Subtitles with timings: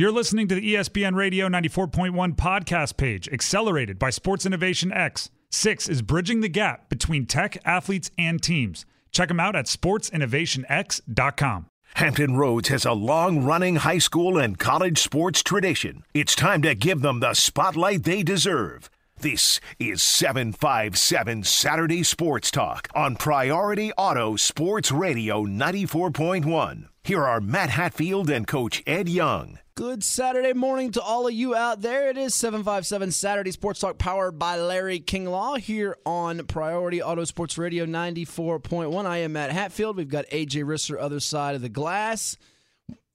[0.00, 5.28] You're listening to the ESPN Radio 94.1 podcast page, accelerated by Sports Innovation X.
[5.50, 8.86] Six is bridging the gap between tech, athletes, and teams.
[9.12, 11.66] Check them out at sportsinnovationx.com.
[11.96, 16.02] Hampton Roads has a long running high school and college sports tradition.
[16.14, 18.88] It's time to give them the spotlight they deserve.
[19.20, 26.88] This is 757 Saturday Sports Talk on Priority Auto Sports Radio 94.1.
[27.04, 29.58] Here are Matt Hatfield and Coach Ed Young.
[29.80, 32.10] Good Saturday morning to all of you out there.
[32.10, 37.24] It is 757 Saturday Sports Talk powered by Larry King Law here on Priority Auto
[37.24, 39.06] Sports Radio 94.1.
[39.06, 39.96] I am Matt Hatfield.
[39.96, 42.36] We've got AJ Risser, other side of the glass.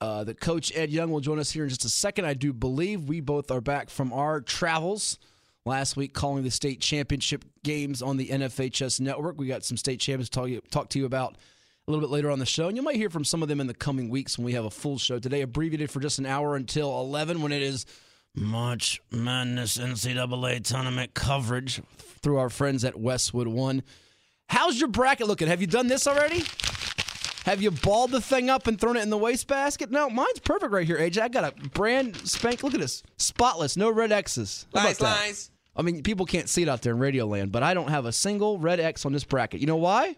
[0.02, 2.26] Uh, the coach Ed Young will join us here in just a second.
[2.26, 5.20] I do believe we both are back from our travels
[5.68, 9.38] last week calling the state championship games on the NFHS network.
[9.38, 11.38] We got some state champions to talk, talk to you about
[11.88, 12.68] a little bit later on the show.
[12.68, 14.66] And you might hear from some of them in the coming weeks when we have
[14.66, 15.20] a full show.
[15.20, 17.86] Today, abbreviated for just an hour until 11 when it is
[18.34, 21.82] March Madness NCAA tournament coverage
[22.24, 23.84] through our friends at Westwood One.
[24.50, 25.48] How's your bracket looking?
[25.48, 26.44] Have you done this already?
[27.46, 29.92] Have you balled the thing up and thrown it in the wastebasket?
[29.92, 31.22] No, mine's perfect right here, AJ.
[31.22, 32.64] I got a brand spank.
[32.64, 33.04] Look at this.
[33.18, 34.66] Spotless, no red X's.
[34.74, 35.52] How Lies, lies.
[35.76, 38.06] I mean, people can't see it out there in Radio Land, but I don't have
[38.06, 39.62] a single red X on this bracket.
[39.62, 40.16] You know why?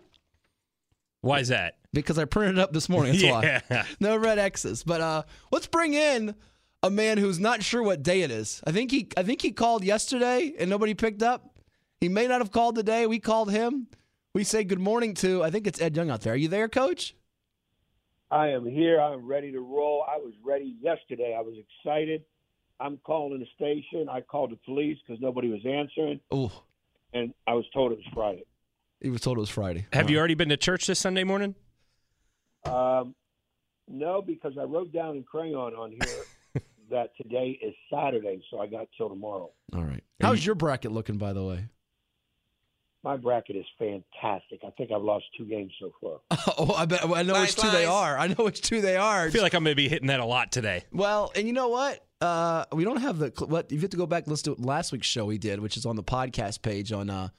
[1.21, 1.77] Why is that?
[1.93, 3.13] Because I printed it up this morning.
[3.13, 3.61] That's Yeah.
[3.69, 3.85] why.
[3.99, 4.83] No red X's.
[4.83, 6.35] But uh, let's bring in
[6.83, 8.61] a man who's not sure what day it is.
[8.65, 11.57] I think he I think he called yesterday and nobody picked up.
[11.99, 13.07] He may not have called today.
[13.07, 13.87] We called him.
[14.33, 16.33] We say good morning to I think it's Ed Young out there.
[16.33, 17.15] Are you there, coach?
[18.29, 18.99] I am here.
[19.01, 20.03] I'm ready to roll.
[20.07, 21.33] I was ready yesterday.
[21.37, 22.23] I was excited.
[22.79, 24.07] I'm calling the station.
[24.09, 26.51] I called the police because nobody was answering, Oh,
[27.13, 28.43] and I was told it was Friday.
[29.01, 29.85] He was told it was Friday.
[29.93, 31.55] Have you already been to church this Sunday morning?
[32.65, 33.15] Um,
[33.87, 38.67] no, because I wrote down in crayon on here that today is Saturday, so I
[38.67, 39.51] got till tomorrow.
[39.73, 40.03] All right.
[40.21, 41.65] How's your bracket looking, by the way?
[43.03, 44.59] My bracket is fantastic.
[44.65, 46.19] I think I've lost two games so far.
[46.59, 48.17] Oh, I bet I know Lies, which two they are.
[48.17, 49.25] I know which two they are.
[49.25, 50.83] I feel like I'm going to be hitting that a lot today.
[50.91, 52.03] Well, and you know what?
[52.19, 54.61] Uh, we don't have the cl- what you have to go back and listen to
[54.61, 57.29] last week's show we did, which is on the podcast page on uh,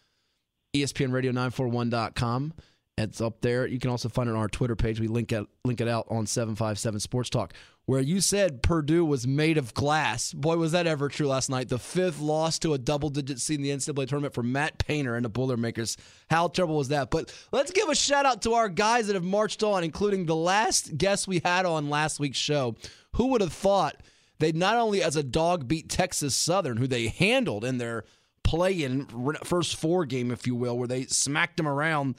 [0.74, 2.54] ESPNRadio941.com.
[2.98, 3.66] It's up there.
[3.66, 4.98] You can also find it on our Twitter page.
[4.98, 7.54] We link it link it out on 757 Sports Talk,
[7.86, 10.32] where you said Purdue was made of glass.
[10.32, 11.68] Boy, was that ever true last night.
[11.68, 15.14] The fifth loss to a double digit seed in the NCAA tournament for Matt Painter
[15.14, 15.96] and the Boilermakers.
[16.28, 17.10] How terrible was that?
[17.10, 20.36] But let's give a shout out to our guys that have marched on, including the
[20.36, 22.74] last guest we had on last week's show.
[23.14, 24.02] Who would have thought
[24.40, 28.04] they'd not only as a dog beat Texas Southern, who they handled in their
[28.42, 29.06] play in
[29.44, 32.16] first four game, if you will, where they smacked them around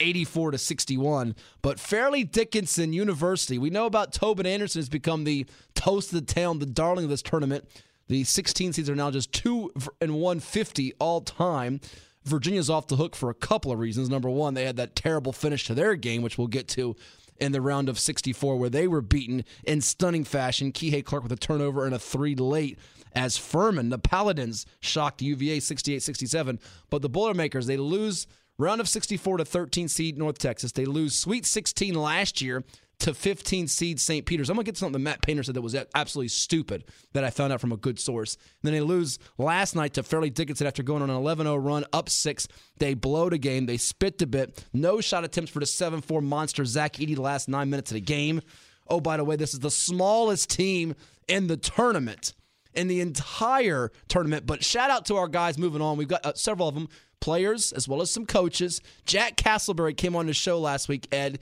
[0.00, 1.34] 84 to 61.
[1.62, 6.32] But Fairleigh Dickinson University, we know about Tobin Anderson has become the toast of the
[6.34, 7.68] town, the darling of this tournament.
[8.08, 11.80] The 16 seeds are now just 2 and 150 all time.
[12.24, 14.08] Virginia's off the hook for a couple of reasons.
[14.08, 16.96] Number one, they had that terrible finish to their game, which we'll get to
[17.38, 20.72] in the round of 64, where they were beaten in stunning fashion.
[20.72, 22.78] Kihei Clark with a turnover and a three late
[23.14, 26.58] as Furman, the Paladins, shocked UVA 68 67.
[26.90, 28.26] But the Boilermakers, they lose
[28.58, 30.72] round of 64 to 13 seed North Texas.
[30.72, 32.64] They lose Sweet 16 last year
[33.00, 34.24] to 15 seed St.
[34.24, 34.48] Peter's.
[34.48, 37.52] I'm going to get something Matt Painter said that was absolutely stupid that I found
[37.52, 38.34] out from a good source.
[38.34, 41.56] And then they lose last night to Fairleigh Dickinson after going on an 11 0
[41.56, 42.48] run, up six.
[42.78, 43.66] They blowed a game.
[43.66, 44.64] They spit a bit.
[44.72, 47.96] No shot attempts for the 7 4 monster Zach Edey the last nine minutes of
[47.96, 48.40] the game.
[48.88, 50.94] Oh, by the way, this is the smallest team
[51.26, 52.34] in the tournament
[52.74, 54.46] in the entire tournament.
[54.46, 55.96] But shout out to our guys moving on.
[55.96, 56.88] We've got uh, several of them,
[57.24, 58.82] players as well as some coaches.
[59.06, 61.38] Jack Castleberry came on the show last week, Ed.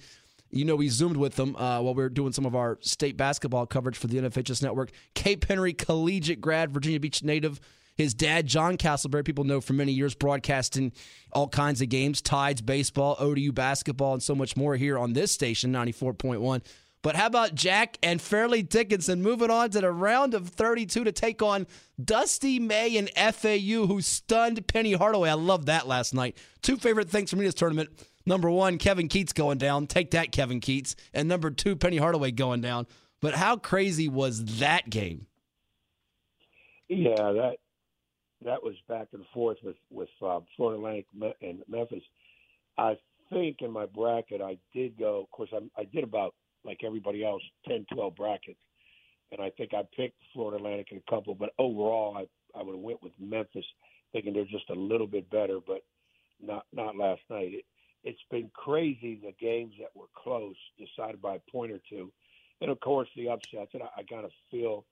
[0.52, 3.16] You know, we zoomed with them uh, while we were doing some of our state
[3.16, 4.90] basketball coverage for the NFHS network.
[5.14, 7.58] Cape Henry collegiate grad, Virginia Beach native.
[7.94, 10.92] His dad, John Castleberry, people know for many years broadcasting
[11.32, 15.32] all kinds of games, Tides, baseball, ODU basketball, and so much more here on this
[15.32, 16.62] station, 94.1.
[17.02, 21.12] But how about Jack and Fairleigh Dickinson moving on to the round of 32 to
[21.12, 21.66] take on
[22.02, 25.31] Dusty May and FAU, who stunned Penny Hardaway.
[25.31, 26.37] I love that last night.
[26.62, 27.90] Two favorite things for me this tournament.
[28.24, 29.86] Number one, Kevin Keatts going down.
[29.86, 30.94] Take that, Kevin Keatts.
[31.12, 32.86] And number two, Penny Hardaway going down.
[33.20, 35.26] But how crazy was that game?
[36.88, 37.56] Yeah, that
[38.44, 41.06] that was back and forth with with uh, Florida Atlantic
[41.40, 42.02] and Memphis.
[42.76, 42.96] I
[43.30, 45.20] think in my bracket I did go.
[45.20, 46.34] Of course, I, I did about
[46.64, 48.60] like everybody else, 10, 12 brackets,
[49.32, 51.34] and I think I picked Florida Atlantic in a couple.
[51.34, 53.64] But overall, I I would have went with Memphis,
[54.12, 55.82] thinking they're just a little bit better, but
[56.40, 57.54] not not last night.
[57.54, 57.64] It,
[58.04, 62.12] it's been crazy the games that were close, decided by a point or two,
[62.60, 63.70] and of course the upsets.
[63.75, 64.84] And I, I kind feel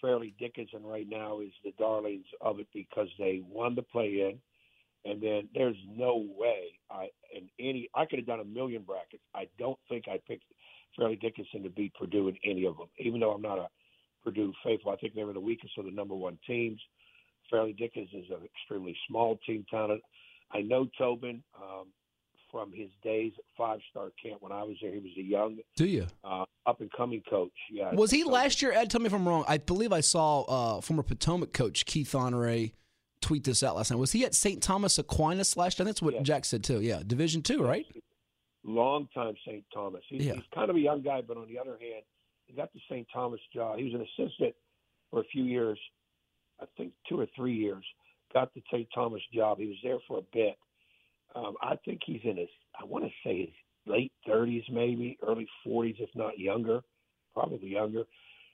[0.00, 4.38] Fairleigh Dickinson right now is the darlings of it because they won the play-in,
[5.04, 9.22] and then there's no way I in any I could have done a million brackets.
[9.34, 10.44] I don't think I picked
[10.96, 13.68] Fairleigh Dickinson to beat Purdue in any of them, even though I'm not a
[14.24, 14.92] Purdue faithful.
[14.92, 16.80] I think they were the weakest of the number one teams.
[17.50, 20.02] Fairleigh Dickinson is an extremely small team talent.
[20.52, 21.86] I know Tobin um,
[22.56, 24.92] from his days at Five Star Camp when I was there.
[24.92, 26.06] He was a young, Do you?
[26.24, 27.52] uh, up and coming coach.
[27.70, 28.72] Yeah, Was he last year?
[28.72, 29.44] Ed, tell me if I'm wrong.
[29.46, 32.68] I believe I saw uh, former Potomac coach Keith Honore
[33.20, 33.98] tweet this out last night.
[34.00, 34.62] Was he at St.
[34.62, 35.84] Thomas Aquinas last year?
[35.84, 36.22] That's what Yeah.
[36.22, 36.80] Jack said too.
[36.80, 37.84] Yeah, Division two, right?
[38.64, 39.62] long time St.
[39.72, 40.02] Thomas.
[40.08, 40.34] He's, Yeah.
[40.34, 42.02] he's kind of a young guy, but on the other hand,
[42.46, 43.06] he got the St.
[43.12, 43.78] Thomas job.
[43.78, 44.54] He was an assistant
[45.10, 45.78] for a few years,
[46.60, 47.84] I think two or three years.
[48.34, 48.88] Got the St.
[48.94, 49.58] Thomas job.
[49.58, 50.56] He was there for a bit.
[51.36, 52.48] Um, I think he's in his,
[52.80, 53.54] I want to say his
[53.86, 56.80] late 30s, maybe early 40s, if not younger,
[57.34, 58.04] probably younger.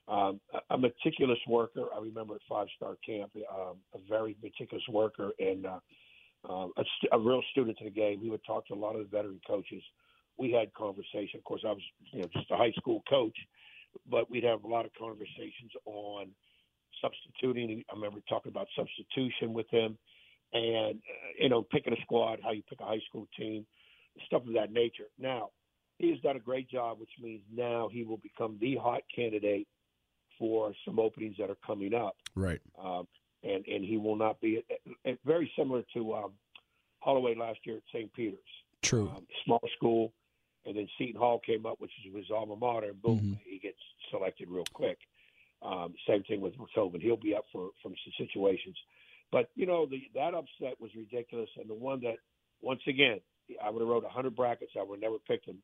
[0.07, 1.85] Um, a, a meticulous worker.
[1.95, 5.79] I remember at Five Star Camp, um, a very meticulous worker and uh,
[6.49, 6.83] um, a,
[7.13, 8.19] a real student to the game.
[8.19, 9.81] He would talk to a lot of the veteran coaches.
[10.37, 11.37] We had conversation.
[11.37, 11.81] Of course, I was
[12.11, 13.37] you know just a high school coach,
[14.09, 16.27] but we'd have a lot of conversations on
[17.01, 17.83] substituting.
[17.89, 19.97] I remember talking about substitution with him,
[20.53, 23.65] and uh, you know picking a squad, how you pick a high school team,
[24.27, 25.07] stuff of that nature.
[25.19, 25.49] Now
[25.99, 29.67] he has done a great job, which means now he will become the hot candidate
[30.39, 32.59] for some openings that are coming up Right.
[32.83, 33.07] um,
[33.43, 36.31] and and he will not be uh, uh, very similar to um,
[36.99, 38.11] Holloway last year at St.
[38.13, 38.39] Peter's,
[38.81, 39.09] True.
[39.09, 40.13] um, small school,
[40.65, 43.39] and then Seton Hall came up, which is his alma mater, and boom, Mhm.
[43.45, 43.77] he gets
[44.09, 44.97] selected real quick.
[45.61, 48.77] Um, same thing with Tobin; he'll be up for from some situations,
[49.33, 52.15] but you know the, that upset was ridiculous, and the one that
[52.61, 53.19] once again
[53.61, 55.57] I would have wrote 100 brackets, I would have never picked him.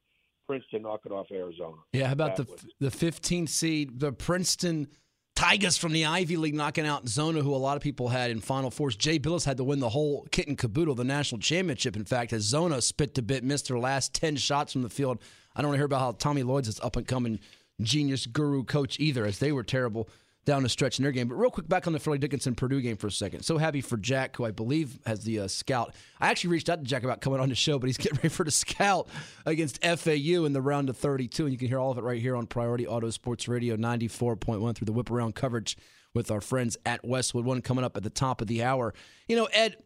[0.47, 1.77] Princeton knocking off Arizona.
[1.93, 2.07] Yeah.
[2.07, 4.87] How about the That was- the 15th seed, the Princeton
[5.35, 8.41] Tigers from the Ivy League knocking out Zona, who a lot of people had in
[8.41, 8.97] Final Fours.
[8.97, 11.95] Jay Bilas had to win the whole kit and caboodle, the national championship.
[11.95, 15.19] In fact, as Zona spit to bit, missed their last 10 shots from the field.
[15.55, 17.39] I don't want to hear about how Tommy Lloyd's this up and coming
[17.81, 20.09] genius guru coach either, as they were terrible
[20.49, 21.27] down the stretch in their game.
[21.27, 23.43] But real quick, back on the Fairleigh Dickinson Purdue game for a second.
[23.43, 25.93] So happy for Jack, who I believe has the uh, scout.
[26.19, 28.29] I actually reached out to Jack about coming on the show, but he's getting ready
[28.29, 29.07] for the scout
[29.45, 31.43] against FAU in the round of 32.
[31.43, 34.75] And you can hear all of it right here on Priority Auto Sports Radio 94.1
[34.75, 35.77] through the whip around coverage
[36.15, 38.95] with our friends at Westwood One coming up at the top of the hour.
[39.27, 39.77] You know, Ed,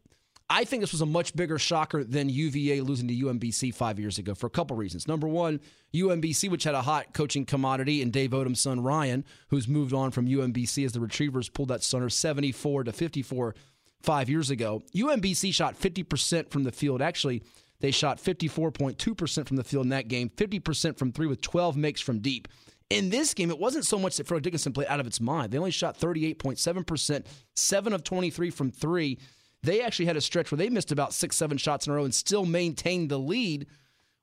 [0.49, 4.17] I think this was a much bigger shocker than UVA losing to UMBC five years
[4.17, 5.07] ago for a couple reasons.
[5.07, 5.59] Number one,
[5.93, 10.11] UMBC, which had a hot coaching commodity, and Dave Odom's son Ryan, who's moved on
[10.11, 13.55] from UMBC as the Retrievers pulled that Sunner 74 to 54
[14.01, 14.83] five years ago.
[14.93, 17.01] UMBC shot 50% from the field.
[17.01, 17.41] Actually,
[17.79, 22.01] they shot 54.2% from the field in that game, 50% from three with 12 makes
[22.01, 22.47] from deep.
[22.89, 25.51] In this game, it wasn't so much that Fred Dickinson played out of its mind.
[25.51, 27.25] They only shot 38.7%,
[27.55, 29.17] 7 of 23 from three.
[29.63, 32.03] They actually had a stretch where they missed about six, seven shots in a row
[32.03, 33.67] and still maintained the lead.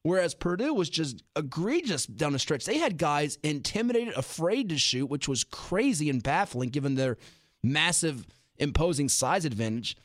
[0.02, 2.64] Whereas Purdue was just egregious down the stretch.
[2.64, 7.18] They had guys intimidated, afraid to shoot, which was crazy and baffling given their
[7.62, 8.26] massive,
[8.58, 9.96] imposing size advantage.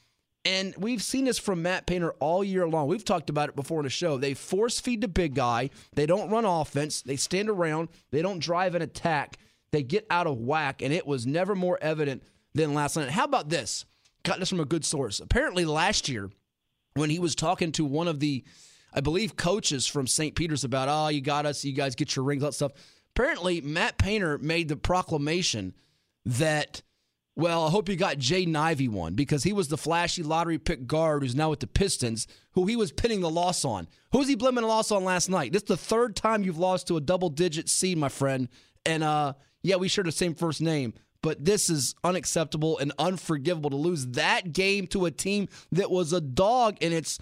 [0.44, 2.88] And we've seen this from Matt Painter all year long.
[2.88, 4.18] We've talked about it before in the show.
[4.18, 5.70] They force feed the big guy.
[5.96, 7.02] They don't run offense.
[7.02, 7.90] They stand around.
[8.12, 9.38] They don't drive an attack.
[9.72, 10.82] They get out of whack.
[10.82, 12.24] And it was never more evident
[12.54, 13.10] than last night.
[13.10, 13.86] How about this?
[14.26, 15.20] Got this from a good source.
[15.20, 16.32] Apparently, last year,
[16.96, 18.44] when he was talking to one of the,
[18.92, 20.36] I believe, coaches from St.
[20.36, 22.72] Peter's about, oh, you got us, you guys get your rings, all that stuff.
[23.16, 25.76] Apparently, Matt Painter made the proclamation
[26.26, 26.82] that,
[27.36, 30.88] well, I hope you got Jaden Ivey one because he was the flashy lottery pick
[30.88, 33.88] guard who's now with the Pistons, who he was pinning the loss on.
[34.12, 35.54] Who's he blaming the loss on last night?
[35.54, 38.50] This is the third time you've lost to a double digit seed, my friend.
[38.88, 43.72] And uh, yeah, we share the same first name but this is unacceptable and unforgivable
[43.72, 47.18] to lose that game to a team that was a dog in its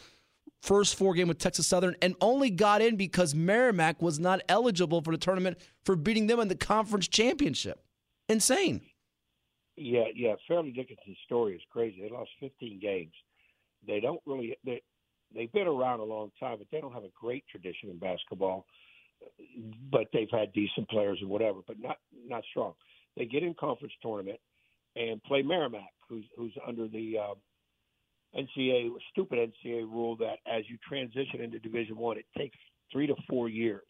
[0.62, 5.01] first four game with Texas Southern and only got in because Merrimack was not eligible
[5.01, 7.81] for the tournament for beating them in the conference championship.
[8.27, 8.81] Insane.
[9.77, 10.33] Yeah, yeah.
[10.50, 12.01] Fairleigh Dickinson's story is crazy.
[12.01, 13.13] They lost 15 games.
[13.88, 14.81] They don't really they
[15.33, 18.65] they've been around a long time, but they don't have a great tradition in basketball.
[19.89, 22.74] But they've had decent players and whatever, but not not strong.
[23.17, 24.39] They get in conference tournament
[24.96, 27.36] and play Merrimack, who's who's under the um,
[28.38, 32.58] NCAA stupid NCAA rule that as you transition into Division One, it takes
[32.91, 33.84] three to four years.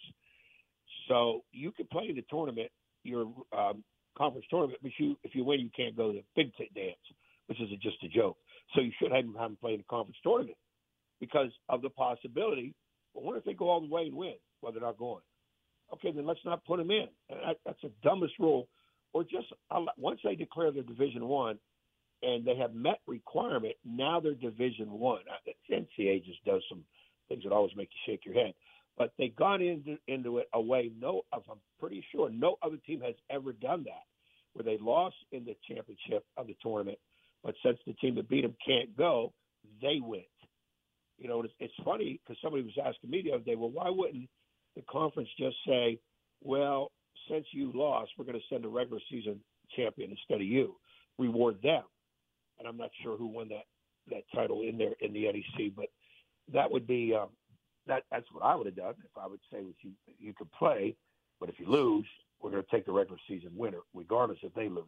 [1.07, 2.69] So you can play the tournament,
[3.03, 3.83] your um,
[4.17, 6.97] conference tournament, but you if you win, you can't go to the Big Ten dance,
[7.47, 8.37] which is just a joke.
[8.75, 10.57] So you should have them, play in the conference tournament
[11.19, 12.73] because of the possibility.
[13.13, 14.35] Well, what if they go all the way and win?
[14.61, 15.21] Well, they're not going.
[15.93, 17.07] Okay, then let's not put them in.
[17.29, 18.67] That, that's the dumbest rule.
[19.13, 19.47] Or just
[19.97, 21.59] once they declare their Division One
[22.21, 25.21] and they have met requirement, now they're Division One.
[25.71, 26.83] NCAA just does some
[27.29, 28.53] things that always make you shake your head,
[28.97, 31.41] but they got into into it a way no, I'm
[31.79, 34.03] pretty sure no other team has ever done that,
[34.53, 36.97] where they lost in the championship of the tournament,
[37.43, 39.33] but since the team that beat them can't go,
[39.81, 40.23] they win.
[41.17, 43.89] You know, it's, it's funny because somebody was asking me the other day, well, why
[43.89, 44.29] wouldn't
[44.75, 45.99] the conference just say,
[46.41, 46.91] well,
[47.29, 49.39] since you lost, we're going to send a regular season
[49.75, 50.75] champion instead of you,
[51.17, 51.83] reward them.
[52.59, 53.65] And I'm not sure who won that
[54.09, 55.85] that title in there in the NEC, but
[56.53, 57.29] that would be um,
[57.87, 58.03] that.
[58.11, 60.95] That's what I would have done if I would say that you you could play,
[61.39, 62.05] but if you lose,
[62.41, 64.83] we're going to take the regular season winner, regardless if they lose,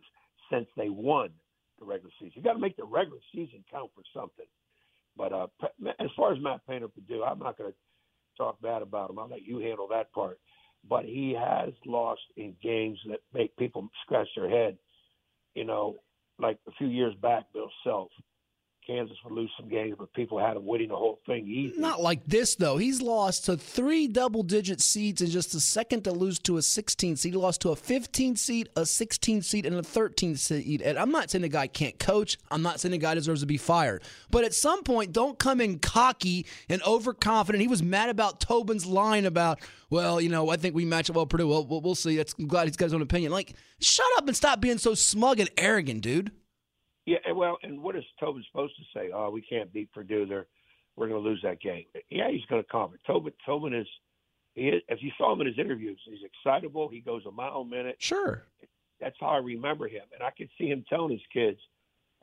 [0.52, 1.30] since they won
[1.80, 2.34] the regular season.
[2.36, 4.46] You got to make the regular season count for something.
[5.18, 5.48] But uh,
[6.00, 7.78] as far as Matt Painter Purdue, I'm not going to
[8.38, 9.20] talk bad about him.
[9.20, 10.40] I'll let you handle that part
[10.90, 14.78] but he has lost in games that make people scratch their head.
[15.54, 15.96] You know,
[16.40, 18.10] like a few years back, Bill Self
[18.86, 21.74] Kansas would lose some games, but people had him winning the whole thing easy.
[21.78, 22.78] Not like this though.
[22.78, 27.16] He's lost to three double-digit seeds and just the second to lose to a 16
[27.16, 27.34] seed.
[27.34, 30.82] He lost to a 15 seed, a 16 seed, and a 13 seed.
[30.82, 32.38] And I'm not saying the guy can't coach.
[32.52, 34.04] I'm not saying the guy deserves to be fired.
[34.30, 37.62] But at some point, don't come in cocky and overconfident.
[37.62, 41.16] He was mad about Tobin's line about, well, you know, I think we match up
[41.16, 41.48] well Purdue.
[41.48, 42.20] Well, we'll see.
[42.20, 43.32] I'm glad he's got his own opinion.
[43.32, 46.32] Like, shut up and stop being so smug and arrogant, dude.
[47.06, 49.12] Yeah, well, and what is Tobin supposed to say?
[49.14, 50.26] Oh, we can't beat Purdue.
[50.26, 50.48] They're
[50.96, 51.86] we're going to lose that game.
[52.10, 53.02] Yeah, he's going to comment.
[53.06, 53.88] Tobin, Tobin is,
[54.54, 54.82] he is.
[54.88, 56.88] If you saw him in his interviews, he's excitable.
[56.88, 57.98] He goes a mile a minute.
[58.00, 58.44] Sure.
[59.02, 61.60] That's how I remember him, and I could see him telling his kids,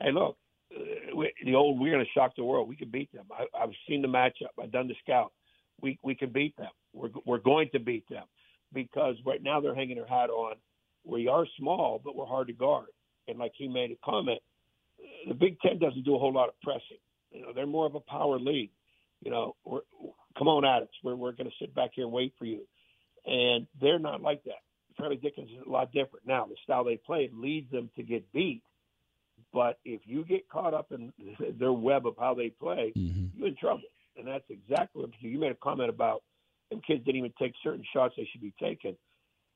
[0.01, 0.37] "Hey, look,
[0.75, 2.67] uh, we, the old we're going to shock the world.
[2.67, 3.25] We can beat them.
[3.31, 4.49] I, I've seen the matchup.
[4.61, 5.31] I've done the scout.
[5.81, 6.71] We we can beat them.
[6.93, 8.23] We're we're going to beat them
[8.73, 10.55] because right now they're hanging their hat on.
[11.05, 12.87] We are small, but we're hard to guard.
[13.27, 14.39] And like he made a comment,
[15.27, 16.97] the Big Ten doesn't do a whole lot of pressing.
[17.31, 18.71] You know, they're more of a power league.
[19.21, 19.81] You know, we're,
[20.37, 20.89] come on at us.
[21.03, 22.61] We're we're going to sit back here and wait for you,
[23.25, 24.61] and they're not like that.
[24.97, 26.27] Fairleigh Dickinson is a lot different.
[26.27, 28.61] Now, the style they play leads them to get beat,
[29.51, 31.11] but if you get caught up in
[31.59, 33.37] their web of how they play, mm-hmm.
[33.37, 33.81] you're in trouble.
[34.17, 36.21] And that's exactly what you made a comment about.
[36.69, 38.95] Them kids didn't even take certain shots they should be taking.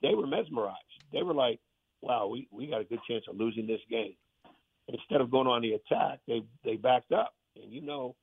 [0.01, 0.77] They were mesmerized.
[1.11, 1.59] They were like,
[2.01, 4.15] "Wow, we we got a good chance of losing this game."
[4.87, 7.33] Instead of going on the attack, they they backed up.
[7.61, 8.15] And you know,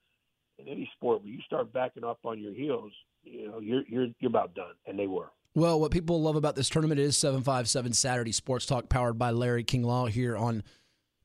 [0.59, 2.93] in any sport, when you start backing up on your heels,
[3.23, 5.31] you know you're you're you're about done, and they were.
[5.57, 9.63] Well, what people love about this tournament is 757 Saturday Sports Talk, powered by Larry
[9.63, 10.65] King Law here on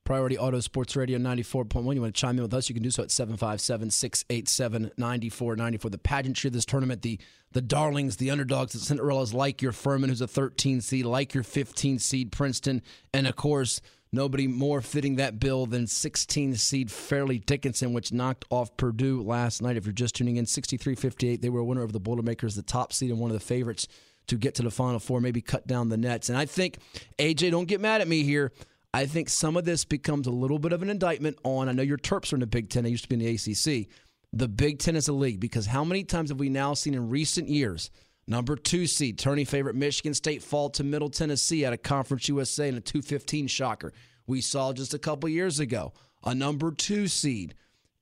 [0.04, 1.94] Priority Auto Sports Radio 94.1.
[1.94, 2.68] You want to chime in with us?
[2.68, 5.90] You can do so at 757 687 9494.
[5.90, 7.18] The pageantry of this tournament, the
[7.52, 11.42] the darlings, the underdogs, the Cinderellas, like your Furman, who's a 13 seed, like your
[11.42, 12.82] 15 seed Princeton,
[13.12, 13.80] and of course,
[14.12, 19.62] Nobody more fitting that bill than 16 seed Fairleigh Dickinson, which knocked off Purdue last
[19.62, 19.76] night.
[19.76, 22.62] If you're just tuning in, 63 58, they were a winner over the Boilermakers, the
[22.62, 23.86] top seed and one of the favorites
[24.26, 26.28] to get to the Final Four, maybe cut down the nets.
[26.28, 26.78] And I think,
[27.18, 28.52] AJ, don't get mad at me here.
[28.92, 31.82] I think some of this becomes a little bit of an indictment on, I know
[31.82, 33.88] your Terps are in the Big Ten, they used to be in the ACC.
[34.32, 37.08] The Big Ten is a league because how many times have we now seen in
[37.08, 37.90] recent years?
[38.26, 42.68] Number two seed, tourney favorite Michigan State fall to Middle Tennessee at a Conference USA
[42.68, 43.92] in a 215 shocker.
[44.26, 45.92] We saw just a couple years ago
[46.24, 47.54] a number two seed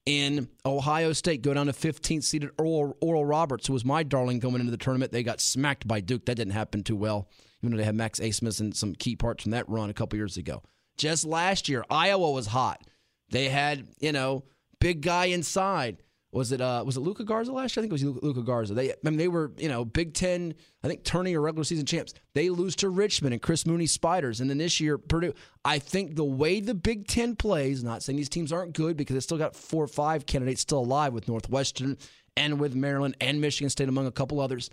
[0.05, 4.39] in Ohio State go down to 15th seeded Oral, Oral Roberts, who was my darling
[4.39, 5.13] going into the tournament.
[5.13, 6.25] They got smacked by Duke.
[6.25, 7.29] That didn't happen too well,
[7.63, 10.17] even though they had Max Abmas and some key parts from that run a couple
[10.17, 10.63] years ago.
[10.97, 12.83] Just last year, Iowa was hot.
[13.31, 14.45] They had, you know,
[14.81, 15.99] big guy inside
[16.31, 17.81] was it uh was it Luka Garza last year?
[17.81, 18.75] I think it was Luka Garza.
[18.75, 21.87] They I mean they were you know Big Ten I think tourney or regular season
[21.87, 22.13] champs.
[22.35, 25.33] They lose to Richmond and Chris Mooney Spiders, and then this year Purdue.
[25.65, 29.15] I think the way the Big Ten plays, not saying these teams aren't good because
[29.15, 31.97] they still got four or five candidates still alive with Northwestern
[32.37, 34.71] and with Maryland and Michigan State among a couple others.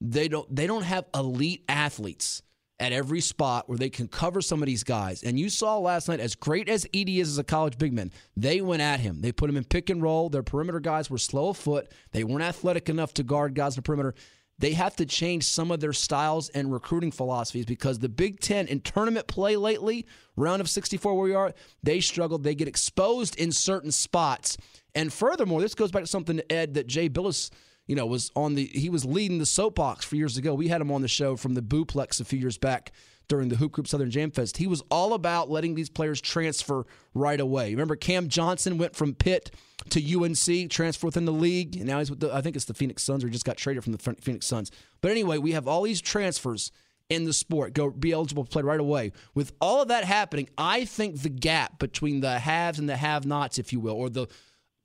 [0.00, 2.42] They don't they don't have elite athletes
[2.80, 5.22] at every spot where they can cover some of these guys.
[5.22, 8.12] And you saw last night, as great as Edey is as a college big man,
[8.36, 9.20] they went at him.
[9.20, 10.28] They put him in pick and roll.
[10.28, 11.90] Their perimeter guys were slow of foot.
[12.12, 14.14] They weren't athletic enough to guard guys in the perimeter.
[14.60, 18.66] They have to change some of their styles and recruiting philosophies because the Big Ten
[18.66, 20.06] in tournament play lately,
[20.36, 21.52] round of 64 where we are,
[21.84, 22.42] they struggled.
[22.42, 24.56] They get exposed in certain spots.
[24.96, 27.50] And furthermore, this goes back to something, Ed, that Jay Bilas–
[27.88, 30.54] you know, was on the he was leading the soapbox for years ago.
[30.54, 32.92] We had him on the show from the Booplex a few years back
[33.26, 34.58] during the Hoop Group Southern Jam Fest.
[34.58, 37.70] He was all about letting these players transfer right away.
[37.70, 39.50] Remember, Cam Johnson went from Pitt
[39.90, 42.74] to UNC, transfer within the league, and now he's with the I think it's the
[42.74, 44.70] Phoenix Suns, or just got traded from the Phoenix Suns.
[45.00, 46.70] But anyway, we have all these transfers
[47.08, 49.12] in the sport, go be eligible to play right away.
[49.34, 53.58] With all of that happening, I think the gap between the haves and the have-nots,
[53.58, 54.26] if you will, or the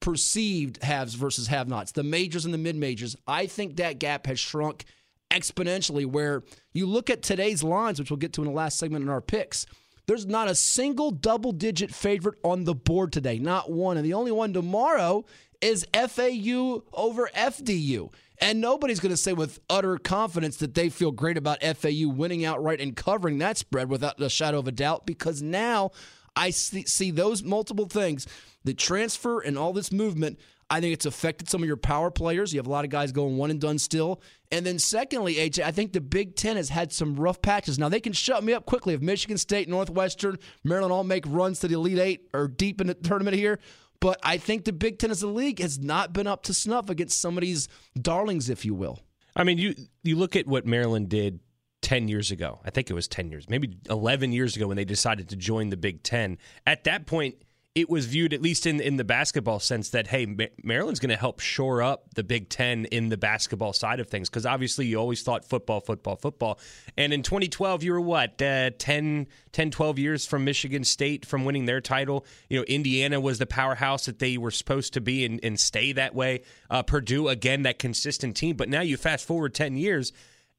[0.04, 4.84] perceived haves versus have-nots, the majors and the mid-majors, I think that gap has shrunk
[5.32, 6.06] exponentially.
[6.06, 6.44] Where
[6.74, 9.22] you look at today's lines, which we'll get to in the last segment in our
[9.22, 9.66] picks.
[10.06, 13.96] There's not a single double digit favorite on the board today, not one.
[13.96, 15.24] And the only one tomorrow
[15.62, 18.12] is FAU over FDU.
[18.40, 22.44] And nobody's going to say with utter confidence that they feel great about FAU winning
[22.44, 25.92] outright and covering that spread without a shadow of a doubt because now
[26.36, 28.28] I see, see those multiple things
[28.64, 30.40] the transfer and all this movement.
[30.70, 32.54] I think it's affected some of your power players.
[32.54, 34.22] You have a lot of guys going one and done still.
[34.52, 37.78] And then, secondly, AJ, I think the Big Ten has had some rough patches.
[37.78, 41.60] Now, they can shut me up quickly if Michigan State, Northwestern, Maryland all make runs
[41.60, 43.60] to the Elite Eight or deep in the tournament here.
[44.00, 46.90] But I think the Big Ten as a league has not been up to snuff
[46.90, 47.68] against some of these
[48.02, 49.00] darlings, if you will.
[49.36, 51.40] I mean, you you look at what Maryland did
[51.84, 52.60] 10 years ago.
[52.66, 55.70] I think it was 10 years, maybe 11 years ago when they decided to join
[55.70, 56.40] the Big Ten.
[56.66, 57.36] At that point,
[57.76, 60.28] it was viewed, at least in, in the basketball sense, that, hey,
[60.64, 64.30] Maryland's going to help shore up the Big Ten in the basketball side of things.
[64.30, 66.60] Because obviously, you always thought football, football, football.
[66.98, 71.46] And in 2012, you were what, uh, 10, 10, 12 years from Michigan State from
[71.46, 72.26] winning their title.
[72.48, 75.94] You know, Indiana was the powerhouse that they were supposed to be and, and stay
[75.94, 76.44] that way.
[76.70, 78.56] Uh, Purdue, again, that consistent team.
[78.56, 80.14] But now you fast forward 10 years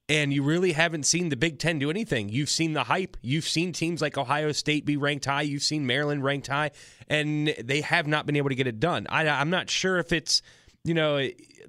[0.09, 2.29] and you really haven't seen the Big Ten do anything.
[2.29, 3.17] You've seen the hype.
[3.23, 5.43] You've seen teams like Ohio State be ranked high.
[5.43, 6.73] You've seen Maryland ranked high,
[7.09, 9.07] and they have not been able to get it done.
[9.09, 10.43] I, I'm not sure if it's
[10.85, 11.17] you know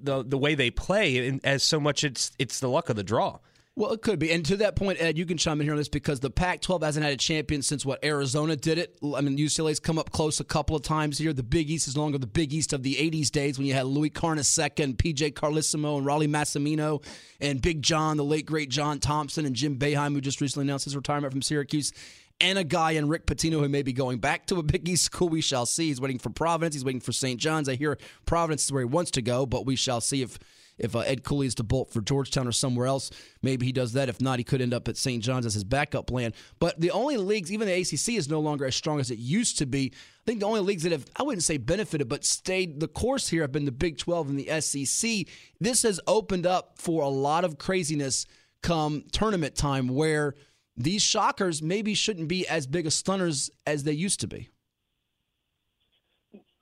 [0.00, 3.38] the the way they play, as so much it's it's the luck of the draw.
[3.78, 4.32] Well, it could be.
[4.32, 6.62] And to that point, Ed, you can chime in here on this because the Pac
[6.62, 8.02] 12 hasn't had a champion since what?
[8.02, 8.96] Arizona did it.
[9.02, 11.34] I mean, UCLA's come up close a couple of times here.
[11.34, 13.74] The Big East is no longer the Big East of the 80s days when you
[13.74, 17.04] had Louis Carnesecca and PJ Carlesimo and Rollie Massimino
[17.38, 20.86] and Big John, the late great John Thompson, and Jim Boeheim, who just recently announced
[20.86, 21.92] his retirement from Syracuse
[22.40, 25.04] and a guy in Rick Pitino who may be going back to a Big East
[25.04, 25.28] school.
[25.28, 25.88] We shall see.
[25.88, 26.74] He's waiting for Providence.
[26.74, 27.38] He's waiting for St.
[27.38, 27.68] John's.
[27.68, 30.38] I hear Providence is where he wants to go, but we shall see if
[30.78, 33.10] if uh, Ed Cooley is to bolt for Georgetown or somewhere else,
[33.42, 34.08] maybe he does that.
[34.08, 35.22] If not, he could end up at St.
[35.22, 36.34] John's as his backup plan.
[36.58, 39.58] But the only leagues, even the ACC, is no longer as strong as it used
[39.58, 39.92] to be.
[39.94, 43.28] I think the only leagues that have, I wouldn't say benefited, but stayed the course
[43.28, 45.26] here have been the Big 12 and the SEC.
[45.60, 48.26] This has opened up for a lot of craziness
[48.62, 50.34] come tournament time where
[50.76, 54.50] these shockers maybe shouldn't be as big of stunners as they used to be.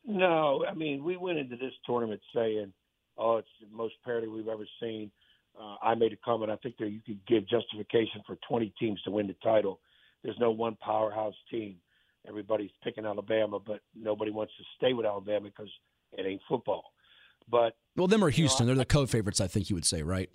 [0.06, 2.72] No, I mean, we went into this tournament saying–
[3.18, 5.10] oh, it's the most parity we've ever seen.
[5.58, 6.50] Uh, I made a comment.
[6.50, 9.80] I think that you could give justification for 20 teams to win the title.
[10.22, 11.76] There's no one powerhouse team.
[12.26, 15.70] Everybody's picking Alabama, but nobody wants to stay with Alabama because
[16.12, 16.84] it ain't football.
[17.50, 18.66] But well, them are Houston.
[18.66, 20.30] You know, They're the co-favorites, I think you would say, right?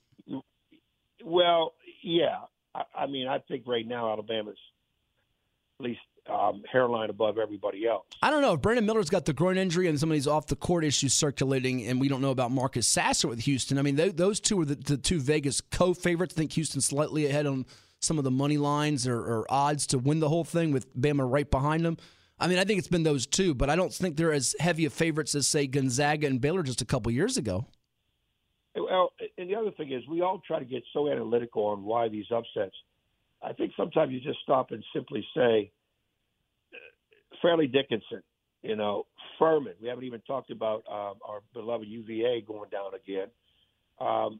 [1.26, 2.38] Well, yeah.
[2.76, 4.58] I, I mean, I think right now Alabama's
[5.80, 8.06] at least um, hairline above everybody else.
[8.22, 8.54] I don't know.
[8.54, 11.13] If Brandon Miller's got the groin injury and some of these off the court issues
[11.13, 13.78] circulating, and we don't know about Marcus Sasser with Houston.
[13.78, 16.34] I mean, they, those two are the, the two Vegas co favorites.
[16.36, 17.65] I think Houston's slightly ahead on
[18.00, 21.30] some of the money lines or, or, odds to win the whole thing with Bama
[21.30, 21.98] right behind them.
[22.39, 24.86] I mean, I think it's been those two, but I don't think they're as heavy
[24.86, 27.68] of favorites as, say, Gonzaga and Baylor just a couple years ago.
[28.76, 32.08] Well, and the other thing is, we all try to get so analytical on why
[32.08, 32.76] these upsets.
[33.42, 35.72] I think sometimes you just stop and simply say,
[37.41, 38.21] Fairleigh Dickinson,
[38.62, 39.06] you know,
[39.38, 39.73] Furman.
[39.82, 43.28] We haven't even talked about um, our beloved UVA going down again.
[43.99, 44.39] Um,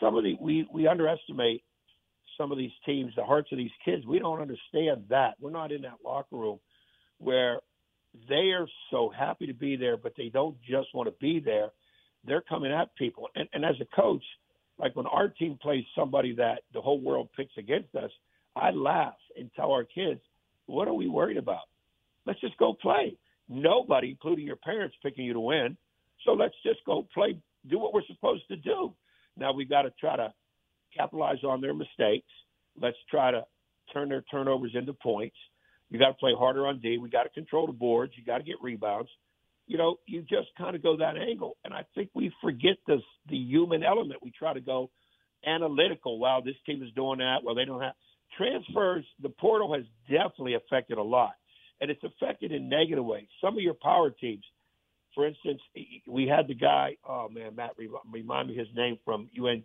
[0.00, 1.62] some of the we we underestimate
[2.38, 4.06] some of these teams, the hearts of these kids.
[4.06, 5.34] We don't understand that.
[5.40, 6.58] We're not in that locker room
[7.18, 7.60] where
[8.28, 11.70] they are so happy to be there, but they don't just want to be there.
[12.24, 13.28] They're coming at people.
[13.34, 14.22] And, and as a coach,
[14.78, 18.10] like when our team plays somebody that the whole world picks against us,
[18.56, 20.20] I laugh and tell our kids,
[20.66, 21.64] what are we worried about?
[22.26, 23.16] Let's just go play.
[23.48, 25.76] Nobody, including your parents, picking you to win.
[26.24, 27.36] So let's just go play,
[27.68, 28.94] do what we're supposed to do.
[29.36, 30.32] Now we've got to try to
[30.96, 32.28] capitalize on their mistakes.
[32.80, 33.44] Let's try to
[33.92, 35.36] turn their turnovers into points.
[35.90, 36.98] You got to play harder on D.
[36.98, 38.12] We got to control the boards.
[38.16, 39.10] You got to get rebounds.
[39.66, 43.00] You know, you just kind of go that angle, and I think we forget this
[43.30, 44.20] the human element.
[44.22, 44.90] We try to go
[45.46, 46.18] analytical.
[46.18, 47.38] Wow, this team is doing that.
[47.42, 47.94] Well, they don't have
[48.36, 49.06] transfers.
[49.22, 51.32] The portal has definitely affected a lot
[51.80, 53.26] and it's affected in negative ways.
[53.40, 54.44] Some of your power teams,
[55.14, 55.60] for instance,
[56.06, 56.96] we had the guy.
[57.08, 57.72] Oh man, Matt,
[58.10, 59.64] remind me his name from UNC.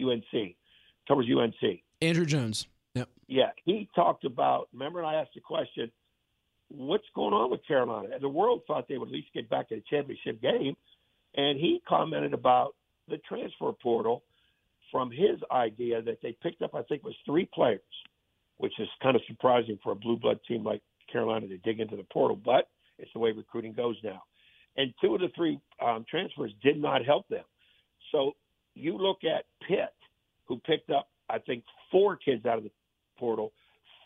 [0.00, 0.56] UNC
[1.06, 1.82] covers UNC.
[2.00, 2.66] Andrew Jones.
[2.94, 3.08] Yep.
[3.26, 4.68] Yeah, he talked about.
[4.72, 5.90] Remember, I asked the question,
[6.68, 9.68] "What's going on with Carolina?" And the world thought they would at least get back
[9.70, 10.76] to the championship game,
[11.34, 12.74] and he commented about
[13.08, 14.22] the transfer portal
[14.90, 17.80] from his idea that they picked up, I think, was three players,
[18.58, 20.82] which is kind of surprising for a blue blood team like
[21.14, 24.22] Carolina to dig into the portal, but it's the way recruiting goes now.
[24.76, 27.44] And two of the three um, transfers did not help them.
[28.10, 28.32] So
[28.74, 29.94] you look at Pitt,
[30.46, 32.70] who picked up, I think, four kids out of the
[33.16, 33.52] portal.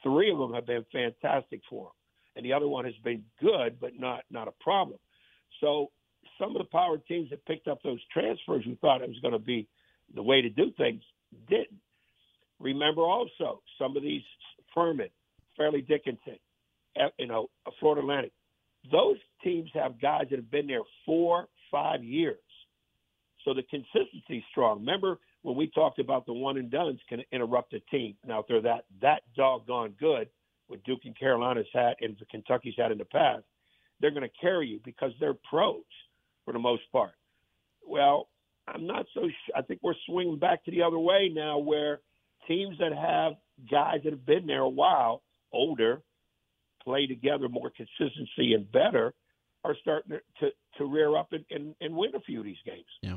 [0.03, 1.93] Three of them have been fantastic for them,
[2.37, 4.99] and the other one has been good, but not not a problem.
[5.61, 5.91] So
[6.39, 9.33] some of the power teams that picked up those transfers who thought it was going
[9.33, 9.67] to be
[10.15, 11.03] the way to do things
[11.49, 11.81] didn't.
[12.61, 14.23] Remember also some of these
[14.75, 15.09] Furman,
[15.57, 16.39] Fairleigh Dickinson,
[17.19, 17.49] you know,
[17.81, 18.33] Florida Atlantic.
[18.91, 22.39] Those teams have guys that have been there four, five years.
[23.45, 24.81] So the consistency is strong.
[24.81, 28.15] Remember when we talked about the one and dones can interrupt a team.
[28.27, 30.29] Now if they're that that doggone good,
[30.67, 33.45] what Duke and Carolina's had and the Kentucky's had in the past,
[34.01, 35.83] they're going to carry you because they're pros
[36.45, 37.13] for the most part.
[37.87, 38.29] Well,
[38.67, 39.29] I'm not so.
[39.29, 42.01] Sh- I think we're swinging back to the other way now, where
[42.47, 43.35] teams that have
[43.71, 46.03] guys that have been there a while, older,
[46.83, 49.15] play together more consistency and better,
[49.65, 52.87] are starting to to, rear up and, and, and win a few of these games.
[53.03, 53.17] Yeah.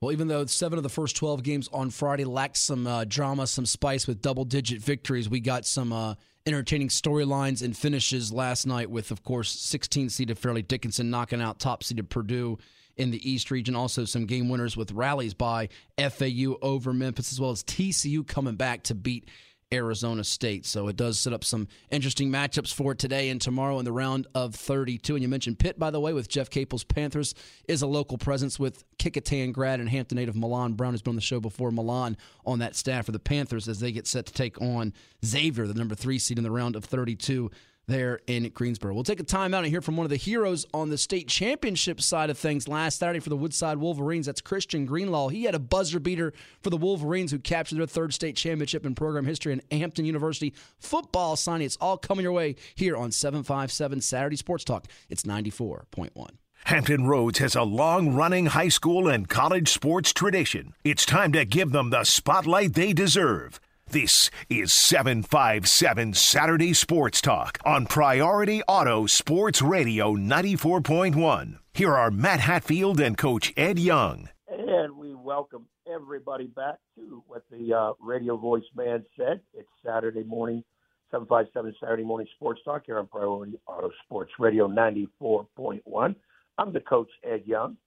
[0.00, 3.46] Well, even though seven of the first 12 games on Friday lacked some uh, drama,
[3.46, 6.14] some spice with double digit victories, we got some uh,
[6.46, 11.58] entertaining storylines and finishes last night with, of course, 16 seeded Fairleigh Dickinson knocking out
[11.58, 12.58] top seeded Purdue
[12.96, 13.74] in the East region.
[13.74, 18.56] Also, some game winners with rallies by FAU over Memphis, as well as TCU coming
[18.56, 19.28] back to beat
[19.72, 20.64] Arizona State.
[20.64, 24.26] So it does set up some interesting matchups for today and tomorrow in the round
[24.34, 25.14] of 32.
[25.14, 27.34] And you mentioned Pitt, by the way, with Jeff Capel's Panthers,
[27.66, 31.16] is a local presence with Kecoughtan grad and Hampton native Milan Brown has been on
[31.16, 31.70] the show before.
[31.70, 35.66] Milan on that staff for the Panthers as they get set to take on Xavier,
[35.66, 37.50] the number three seed in the round of 32
[37.88, 38.94] there in Greensboro.
[38.94, 41.26] We'll take a time out and hear from one of the heroes on the state
[41.26, 44.26] championship side of things last Saturday for the Woodside Wolverines.
[44.26, 45.28] That's Christian Greenlaw.
[45.28, 48.94] He had a buzzer beater for the Wolverines who captured their third state championship in
[48.94, 51.66] program history in Hampton University football signing.
[51.66, 54.86] It's all coming your way here on 757 Saturday Sports Talk.
[55.08, 56.30] It's 94.1.
[56.64, 60.74] Hampton Roads has a long running high school and college sports tradition.
[60.84, 63.58] It's time to give them the spotlight they deserve.
[63.90, 71.58] This is 757 Saturday Sports Talk on Priority Auto Sports Radio 94.1.
[71.72, 74.28] Here are Matt Hatfield and Coach Ed Young.
[74.46, 79.40] And we welcome everybody back to what the uh, radio voice man said.
[79.54, 80.62] It's Saturday morning,
[81.10, 86.14] 757 Saturday Morning Sports Talk here on Priority Auto Sports Radio 94.1.
[86.58, 87.78] I'm the coach, Ed Young.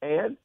[0.00, 0.38] And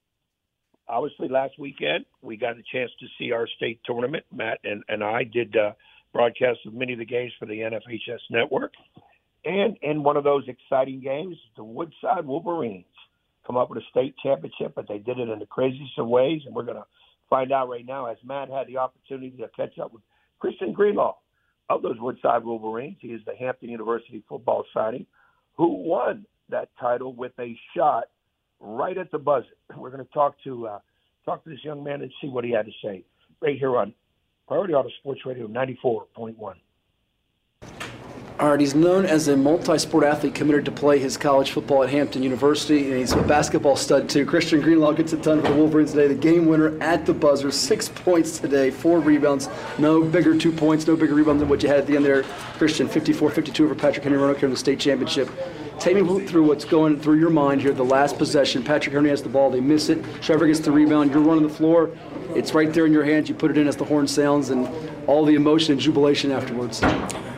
[0.88, 4.26] obviously last weekend we got a chance to see our state tournament.
[4.34, 5.72] Matt and, and I did uh,
[6.14, 8.74] broadcasts of many of the games for the NFHS network.
[9.44, 12.86] And in one of those exciting games, the Woodside Wolverines
[13.46, 16.42] come up with a state championship, but they did it in the craziest of ways.
[16.46, 16.86] And we're going to
[17.30, 20.02] find out right now as Matt had the opportunity to catch up with
[20.40, 21.16] Christian Greenlaw
[21.70, 22.98] of those Woodside Wolverines.
[23.00, 25.06] He is the Hampton University football signing
[25.58, 28.06] who won that title with a shot
[28.60, 29.48] right at the buzzer.
[29.78, 30.80] We're going to talk to uh,
[31.26, 33.04] talk to this young man and see what he had to say
[33.42, 33.94] right here on
[34.48, 36.56] Priority Auto Sports Radio 94.1.
[38.38, 41.90] All right, he's known as a multi-sport athlete committed to play his college football at
[41.90, 44.26] Hampton University, and he's a basketball stud too.
[44.26, 46.10] Christian Greenlaw gets it done for the Wolverines today.
[46.10, 49.48] The game winner at the buzzer, six points today, four rebounds,
[49.80, 52.24] no bigger two points, no bigger rebounds than what you had at the end there.
[52.58, 55.30] Christian, 54-52 over Patrick Henry Roanoke in the state championship.
[55.80, 57.74] Take me through what's going through your mind here.
[57.74, 60.04] The last possession, Patrick Henry has the ball, they miss it.
[60.22, 61.12] Trevor gets the rebound.
[61.12, 61.92] You're running the floor.
[62.34, 63.30] It's right there in your hands.
[63.30, 64.68] You put it in as the horn sounds, and
[65.08, 66.82] all the emotion and jubilation afterwards.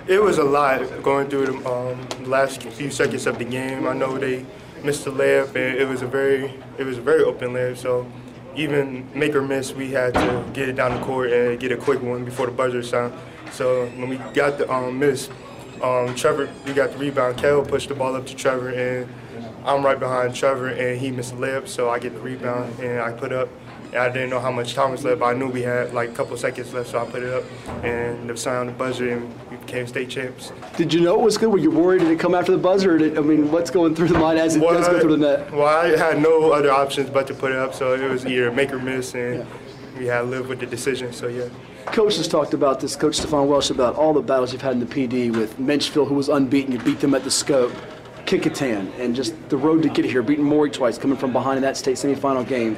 [0.07, 3.87] It was a lot going through the um, last few seconds of the game.
[3.87, 4.45] I know they
[4.83, 7.77] missed the layup, and it was a very it was a very open layup.
[7.77, 8.09] So
[8.55, 11.77] even make or miss, we had to get it down the court and get a
[11.77, 13.13] quick one before the buzzer sound.
[13.51, 15.29] So when we got the um, miss,
[15.81, 17.37] um, Trevor, we got the rebound.
[17.37, 19.07] Kel pushed the ball up to Trevor, and
[19.65, 23.01] I'm right behind Trevor, and he missed the layup, so I get the rebound, and
[23.01, 23.49] I put up.
[23.87, 26.09] And I didn't know how much time was left, but I knew we had like
[26.09, 27.45] a couple seconds left, so I put it up,
[27.85, 30.51] and the sound the buzzer, and we became state champs.
[30.75, 31.49] Did you know it was good?
[31.49, 31.99] Were you worried?
[31.99, 32.97] Did it come after the buzzer?
[32.97, 35.37] Did, I mean, what's going through the mind as it well, does go through the
[35.37, 35.53] net?
[35.53, 38.51] Well, I had no other options but to put it up, so it was either
[38.51, 39.45] make or miss, and yeah.
[39.97, 41.47] we had to live with the decision, so yeah.
[41.91, 44.79] Coach has talked about this, Coach Stefan Welsh, about all the battles you've had in
[44.79, 46.71] the PD with Menchville, who was unbeaten.
[46.71, 47.73] You beat them at the scope.
[48.25, 51.63] Kecoughtan, and just the road to get here, beating Maury twice, coming from behind in
[51.63, 52.75] that state semifinal game.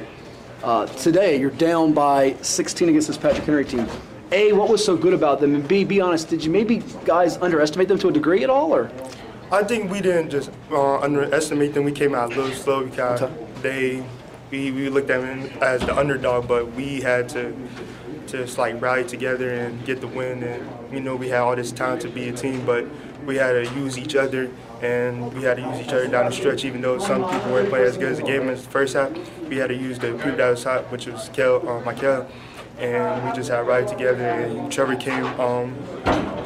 [0.62, 3.88] Uh, today, you're down by 16 against this Patrick Henry team.
[4.30, 5.56] A, what was so good about them?
[5.56, 8.72] And B, be honest, did you maybe guys underestimate them to a degree at all,
[8.72, 8.92] or?
[9.50, 11.82] I think we didn't just uh, underestimate them.
[11.82, 13.46] We came out a little slow because okay.
[13.60, 14.04] they
[14.52, 17.52] we, we looked at them as the underdog, but we had to
[18.30, 20.42] just like rally together and get the win.
[20.42, 22.86] And we know we had all this time to be a team, but
[23.26, 24.50] we had to use each other
[24.82, 26.64] and we had to use each other down the stretch.
[26.64, 29.10] Even though some people weren't playing as good as the game in the first half,
[29.48, 32.26] we had to use the people that was hot, which was Kel, uh, Michael,
[32.80, 34.24] and we just had ride together.
[34.24, 35.76] And Trevor came, um,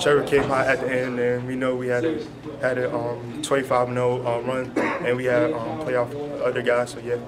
[0.00, 2.24] Trevor came hot at the end, and we know we had a
[2.60, 4.72] had a um, 25-0 uh, run,
[5.06, 6.90] and we had um, playoff other guys.
[6.90, 7.18] So yeah.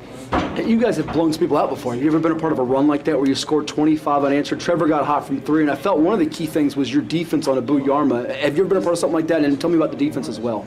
[0.55, 1.95] Hey, you guys have blown some people out before.
[1.95, 4.25] Have you ever been a part of a run like that where you scored 25
[4.25, 4.61] unanswered?
[4.61, 7.03] Trevor got hot from three, and I felt one of the key things was your
[7.03, 8.35] defense on Abu Yarma.
[8.37, 9.45] Have you ever been a part of something like that?
[9.45, 10.67] And tell me about the defense as well.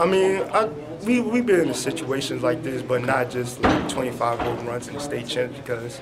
[0.00, 0.66] I mean, I,
[1.04, 4.94] we we've been in situations like this, but not just like 25 home runs in
[4.94, 6.00] the state champ because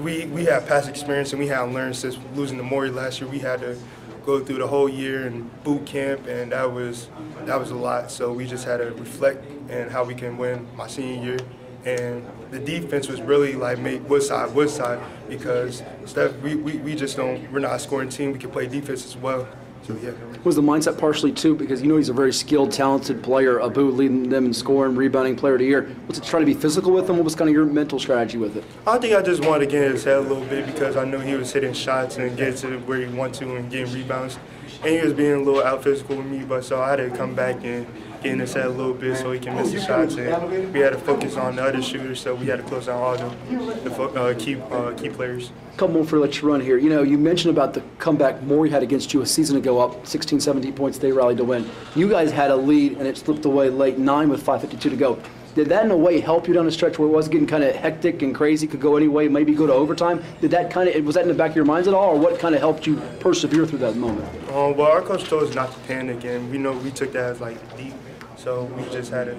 [0.00, 3.30] we we have past experience and we have learned since losing to Maury last year.
[3.30, 3.78] We had to
[4.24, 7.08] go through the whole year in boot camp, and that was
[7.44, 8.10] that was a lot.
[8.10, 11.38] So we just had to reflect and how we can win my senior year.
[11.84, 17.16] And the defense was really like make Woodside Woodside because Steph, we, we, we just
[17.16, 18.32] don't we're not a scoring team.
[18.32, 19.48] We can play defense as well.
[19.90, 20.12] So yeah.
[20.44, 23.62] Was the mindset partially too because you know he's a very skilled, talented player.
[23.62, 25.94] Abu leading them in scoring, rebounding player of the year.
[26.08, 27.16] Was it trying to be physical with him?
[27.16, 28.64] What was kind of your mental strategy with it?
[28.86, 31.04] I think I just wanted to get in his head a little bit because I
[31.04, 34.38] knew he was hitting shots and getting to where he wanted to and getting rebounds.
[34.82, 37.10] And he was being a little out physical with me, but so I had to
[37.10, 37.86] come back and
[38.22, 40.16] get us a little bit so he can miss the shots.
[40.16, 43.00] And we had to focus on the other shooters, so we had to close out
[43.00, 45.52] all the, the uh, key uh, key players.
[45.76, 46.76] Couple more for let you run here.
[46.76, 50.06] You know, you mentioned about the comeback Maury had against you a season ago, up
[50.06, 50.98] 16, 17 points.
[50.98, 51.68] They rallied to win.
[51.94, 55.18] You guys had a lead, and it slipped away late, nine with 5:52 to go.
[55.54, 57.64] Did that in a way help you down the stretch where it was getting kind
[57.64, 60.22] of hectic and crazy, could go any way, maybe go to overtime?
[60.40, 62.18] Did that kind of was that in the back of your minds at all, or
[62.18, 64.28] what kind of helped you persevere through that moment?
[64.50, 67.24] Um, well, our coach told us not to panic, and we know we took that
[67.24, 67.94] as like deep.
[68.42, 69.36] So we just had to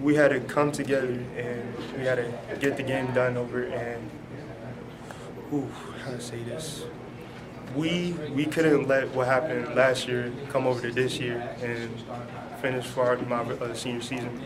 [0.00, 4.08] we had to come together and we had to get the game done over and
[5.52, 5.68] ooh,
[6.04, 6.84] how to say this.
[7.74, 11.90] We we couldn't let what happened last year come over to this year and
[12.62, 14.40] finish far in my uh, senior season.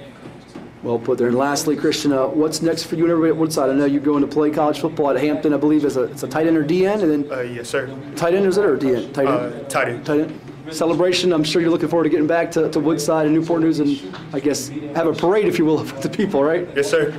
[0.82, 1.28] Well put there.
[1.28, 3.68] And lastly, Christian, uh, what's next for you and everybody at Woodside?
[3.68, 6.22] I know you're going to play college football at Hampton, I believe, as a, it's
[6.22, 7.94] a tight end or DN, and then Uh, yes, sir.
[8.16, 9.12] tight end is it or DN?
[9.14, 9.54] Tight end.
[9.54, 10.06] Uh, tight end.
[10.06, 10.40] tight end.
[10.70, 11.32] Celebration.
[11.32, 14.16] I'm sure you're looking forward to getting back to, to Woodside and Newport News, and
[14.32, 16.68] I guess have a parade, if you will, with the people, right?
[16.74, 17.14] Yes, sir.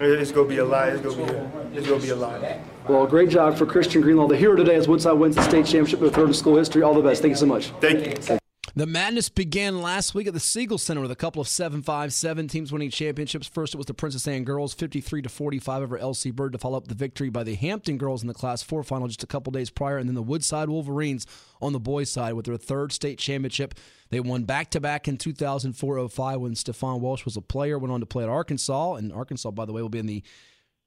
[0.00, 0.88] It's gonna be a lot.
[0.88, 2.42] It's gonna be a, it's gonna be a lot.
[2.88, 6.00] Well, great job for Christian Greenlaw, the hero today, as Woodside wins the state championship
[6.00, 6.82] with third in school history.
[6.82, 7.20] All the best.
[7.20, 7.70] Thank you so much.
[7.80, 8.37] Thank you.
[8.78, 12.70] The madness began last week at the Siegel Center with a couple of 7-5-7 teams
[12.70, 13.48] winning championships.
[13.48, 16.78] First, it was the Princess Anne girls, 53 to 45 over LC Bird to follow
[16.78, 19.50] up the victory by the Hampton girls in the Class 4 final just a couple
[19.50, 21.26] days prior, and then the Woodside Wolverines
[21.60, 23.74] on the boys' side with their third state championship.
[24.10, 28.22] They won back-to-back in 2004-05 when Stefan Welsh was a player, went on to play
[28.22, 30.22] at Arkansas, and Arkansas, by the way, will be in the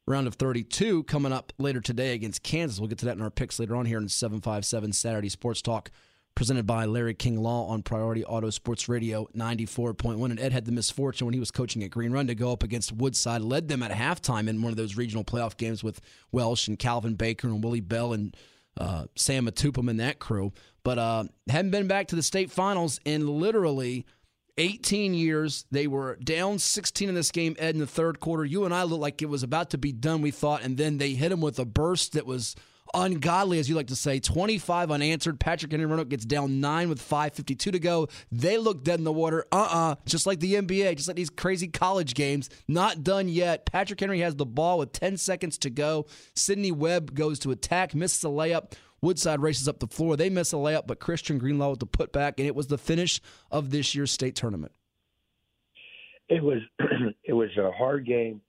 [0.07, 2.79] round of 32 coming up later today against Kansas.
[2.79, 5.91] We'll get to that in our picks later on here in 757 Saturday Sports Talk
[6.35, 10.23] presented by Larry King Law on Priority Auto Sports Radio 94.1.
[10.25, 12.63] And Ed had the misfortune when he was coaching at Green Run to go up
[12.63, 16.67] against Woodside, led them at halftime in one of those regional playoff games with Welsh
[16.67, 18.35] and Calvin Baker and Willie Bell and
[18.77, 20.53] uh, Sam Matupum and that crew.
[20.83, 24.05] But uh, hadn't been back to the state finals in literally
[24.57, 25.65] 18 years.
[25.69, 28.45] They were down 16 in this game, Ed, in the third quarter.
[28.45, 30.97] You and I looked like it was about to be done, we thought, and then
[30.97, 32.55] they hit him with a burst that was–
[32.93, 34.19] ungodly, as you like to say.
[34.19, 35.39] 25 unanswered.
[35.39, 38.07] Patrick Henry Roanoke gets down nine with 5.52 to go.
[38.31, 39.45] They look dead in the water.
[39.51, 42.49] Uh uh Just like the NBA, just like these crazy college games.
[42.67, 43.65] Not done yet.
[43.65, 46.05] Patrick Henry has the ball with 10 seconds to go.
[46.35, 48.73] Sydney Webb goes to attack, misses a layup.
[49.01, 50.15] Woodside races up the floor.
[50.15, 53.19] They miss a layup, but Christian Greenlaw with the putback, and it was the finish
[53.49, 54.73] of this year's state tournament.
[56.29, 56.59] It was
[57.23, 58.41] it was a hard game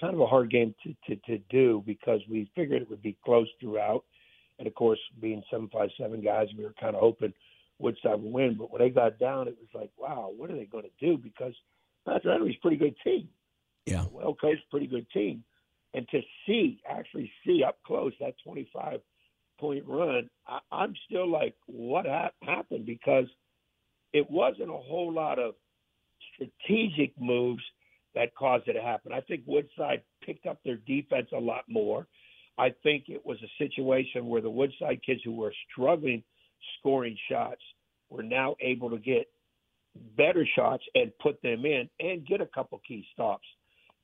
[0.00, 3.16] kind of a hard game to, to, to do because we figured it would be
[3.24, 4.04] close throughout.
[4.58, 7.32] And of course, being seven five seven guys, we were kind of hoping
[7.78, 8.56] Woodside would win.
[8.58, 11.18] But when they got down, it was like, wow, what are they going to do?
[11.18, 11.52] Because
[12.06, 13.28] Patrick Henry's a pretty good team.
[13.84, 15.44] Yeah, well coached, pretty good team.
[15.94, 19.00] And to see, actually see up close that 25
[19.58, 22.86] point run, I, I'm still like, what ha- happened?
[22.86, 23.26] Because
[24.12, 25.54] it wasn't a whole lot of
[26.34, 27.62] strategic moves
[28.16, 29.12] that caused it to happen.
[29.12, 32.08] I think Woodside picked up their defense a lot more.
[32.58, 36.24] I think it was a situation where the Woodside kids who were struggling
[36.78, 37.60] scoring shots
[38.08, 39.28] were now able to get
[40.16, 43.46] better shots and put them in and get a couple key stops.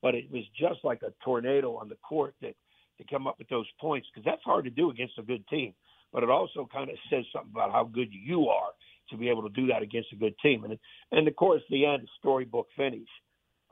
[0.03, 2.55] But it was just like a tornado on the court that
[2.99, 5.73] to come up with those points because that's hard to do against a good team.
[6.13, 8.73] But it also kind of says something about how good you are
[9.11, 10.65] to be able to do that against a good team.
[10.65, 10.79] And
[11.13, 13.09] and of course the end storybook finish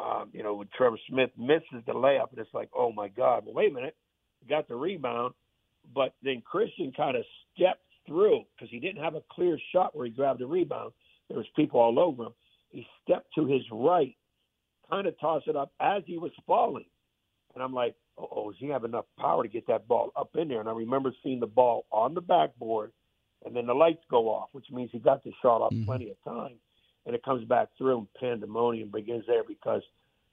[0.00, 3.44] um, you know, when Trevor Smith misses the layup, and it's like, oh my God,
[3.44, 3.96] well, wait a minute,
[4.48, 5.34] got the rebound,
[5.94, 10.06] but then Christian kind of stepped through because he didn't have a clear shot where
[10.06, 10.92] he grabbed the rebound.
[11.28, 12.32] There was people all over him.
[12.70, 14.16] He stepped to his right,
[14.88, 16.86] kind of tossed it up as he was falling.
[17.54, 20.48] And I'm like, oh, does he have enough power to get that ball up in
[20.48, 20.60] there?
[20.60, 22.92] And I remember seeing the ball on the backboard,
[23.44, 25.86] and then the lights go off, which means he got the shot off mm-hmm.
[25.86, 26.56] plenty of time.
[27.06, 29.82] And it comes back through, and pandemonium begins there because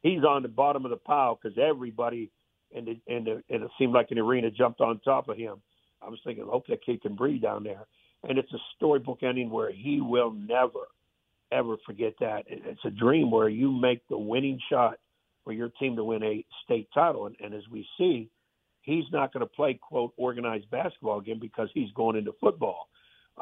[0.01, 2.29] he's on the bottom of the pile because everybody
[2.71, 5.61] in the in the and it seemed like an arena jumped on top of him.
[6.01, 7.85] I was thinking, hope that kid can breathe down there.
[8.27, 10.87] And it's a storybook ending where he will never,
[11.51, 12.43] ever forget that.
[12.47, 14.99] It's a dream where you make the winning shot
[15.43, 17.27] for your team to win a state title.
[17.27, 18.29] And, and as we see,
[18.81, 22.89] he's not going to play quote organized basketball again because he's going into football.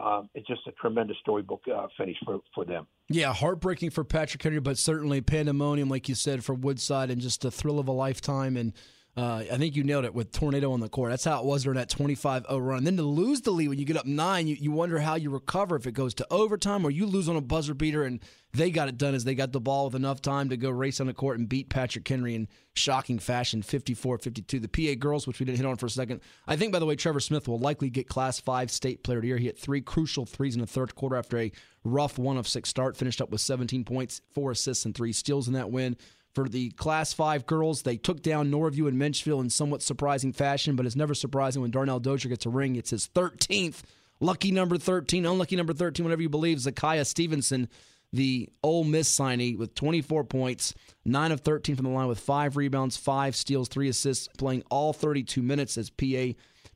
[0.01, 2.85] Um, it's just a tremendous storybook uh, finish for, for them.
[3.07, 7.45] Yeah, heartbreaking for Patrick Henry, but certainly pandemonium, like you said, for Woodside, and just
[7.45, 8.57] a thrill of a lifetime.
[8.57, 8.73] And
[9.17, 11.09] uh, I think you nailed it with tornado on the court.
[11.09, 12.79] That's how it was during that 25 0 run.
[12.79, 15.15] And then to lose the lead when you get up nine, you, you wonder how
[15.15, 18.03] you recover if it goes to overtime or you lose on a buzzer beater.
[18.03, 18.19] And
[18.51, 20.99] they got it done as they got the ball with enough time to go race
[20.99, 24.59] on the court and beat Patrick Henry in shocking fashion 54 52.
[24.59, 26.19] The PA girls, which we didn't hit on for a second.
[26.45, 29.21] I think, by the way, Trevor Smith will likely get Class 5 state player of
[29.21, 29.37] the year.
[29.37, 31.53] He hit three crucial threes in the third quarter after a
[31.85, 35.47] rough one of six start, finished up with 17 points, four assists, and three steals
[35.47, 35.95] in that win.
[36.35, 40.75] For the Class 5 girls, they took down Norview and Menchville in somewhat surprising fashion,
[40.75, 42.75] but it's never surprising when Darnell Dozier gets a ring.
[42.75, 43.83] It's his 13th.
[44.19, 46.57] Lucky number 13, unlucky number 13, whatever you believe.
[46.57, 47.69] Zakiya Stevenson,
[48.11, 50.73] the Ole Miss signee, with 24 points,
[51.05, 54.91] 9 of 13 from the line with 5 rebounds, 5 steals, 3 assists, playing all
[54.91, 56.33] 32 minutes as PA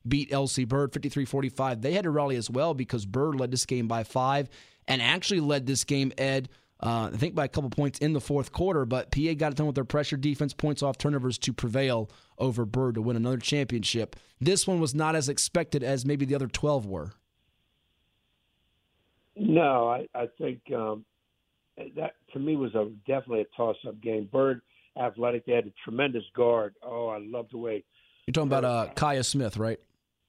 [0.08, 1.82] beat LC Bird 53 45.
[1.82, 4.48] They had to rally as well because Bird led this game by 5
[4.88, 6.48] and actually led this game, Ed,
[6.82, 9.56] uh, I think by a couple points in the fourth quarter, but PA got it
[9.56, 13.36] done with their pressure defense, points off turnovers to prevail over Bird to win another
[13.36, 14.16] championship.
[14.40, 17.12] This one was not as expected as maybe the other 12 were.
[19.36, 21.04] No, I, I think um,
[21.96, 24.28] that to me was a definitely a toss-up game.
[24.32, 24.62] Bird
[24.98, 26.74] athletic, they had a tremendous guard.
[26.82, 27.84] Oh, I love the way.
[28.26, 29.78] You're talking about uh, Kaya Smith, right?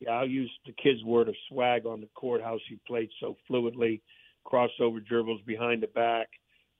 [0.01, 2.41] Yeah, I'll use the kid's word of swag on the court.
[2.41, 4.01] How she played so fluidly,
[4.45, 6.27] crossover dribbles behind the back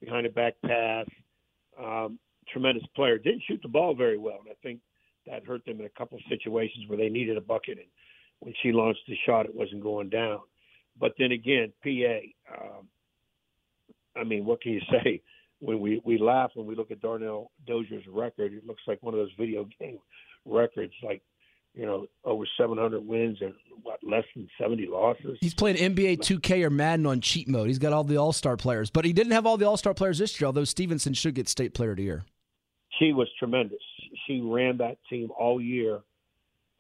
[0.02, 1.06] behind a back pass.
[1.82, 3.18] Um, tremendous player.
[3.18, 4.80] Didn't shoot the ball very well, and I think
[5.28, 7.78] that hurt them in a couple of situations where they needed a bucket.
[7.78, 7.88] And
[8.40, 10.40] when she launched the shot, it wasn't going down.
[11.00, 12.20] But then again, PA.
[12.54, 12.88] Um,
[14.16, 15.22] I mean, what can you say?
[15.60, 19.14] When we we laugh when we look at Darnell Dozier's record, it looks like one
[19.14, 20.00] of those video game
[20.44, 21.22] records, like
[21.76, 23.54] you know, over 700 wins and
[24.12, 25.38] less than 70 losses.
[25.42, 27.68] He's playing NBA 2K or Madden on cheat mode.
[27.68, 29.94] He's got all the All Star players, but he didn't have all the All Star
[29.94, 30.46] players this year.
[30.48, 32.24] Although Stevenson should get State Player of the Year.
[33.00, 33.82] She was tremendous.
[34.28, 36.02] She ran that team all year,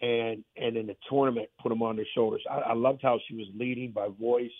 [0.01, 2.43] and and in the tournament put them on their shoulders.
[2.49, 4.51] I, I loved how she was leading by voice,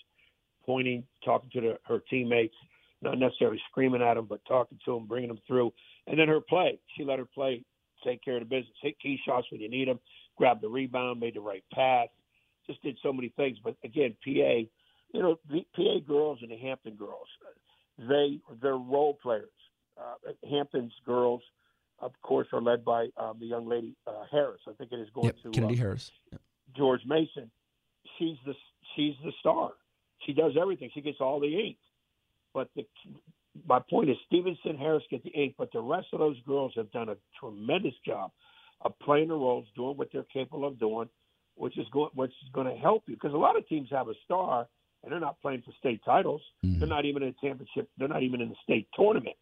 [0.65, 2.55] pointing, talking to the, her teammates,
[3.01, 5.73] not necessarily screaming at them, but talking to them, bringing them through.
[6.07, 7.63] And then her play, she let her play
[8.03, 9.99] take care of the business, hit key shots when you need them
[10.41, 12.07] grabbed the rebound, made the right pass,
[12.71, 13.57] just did so many things.
[13.63, 14.29] But again, PA,
[15.13, 17.27] you know, the PA girls and the Hampton girls,
[17.97, 19.49] they they're role players.
[19.97, 21.41] Uh, Hampton's girls,
[21.99, 24.62] of course, are led by um, the young lady uh, Harris.
[24.67, 26.12] I think it is going yep, to Kennedy uh, Harris.
[26.31, 26.41] Yep.
[26.75, 27.51] George Mason.
[28.17, 28.53] She's the
[28.95, 29.71] she's the star.
[30.25, 30.89] She does everything.
[30.93, 31.77] She gets all the ink.
[32.53, 32.86] But the
[33.67, 36.91] my point is Stevenson Harris get the ink, but the rest of those girls have
[36.91, 38.31] done a tremendous job
[38.81, 41.10] of playing the roles, doing what they're capable of doing,
[41.62, 44.08] which is going which is going to help you because a lot of teams have
[44.08, 44.67] a star
[45.04, 46.41] and they're not playing for state titles.
[46.65, 46.80] Mm-hmm.
[46.80, 47.88] They're not even in a championship.
[48.00, 49.36] They're not even in the state tournament.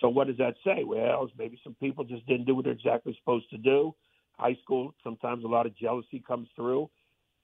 [0.00, 0.84] So what does that say?
[0.84, 3.94] Well, maybe some people just didn't do what they're exactly supposed to do.
[4.38, 6.88] High school, sometimes a lot of jealousy comes through,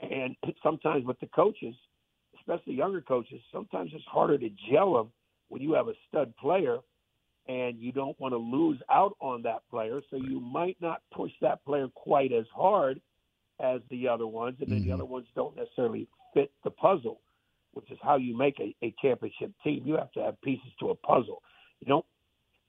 [0.00, 1.74] and sometimes with the coaches,
[2.40, 5.12] especially younger coaches, sometimes it's harder to gel them
[5.48, 6.78] when you have a stud player
[7.48, 10.00] and you don't want to lose out on that player.
[10.10, 13.00] So you might not push that player quite as hard
[13.60, 14.88] as the other ones, and then mm-hmm.
[14.88, 17.20] the other ones don't necessarily fit the puzzle,
[17.72, 19.82] which is how you make a, a championship team.
[19.84, 21.42] You have to have pieces to a puzzle.
[21.80, 22.06] You don't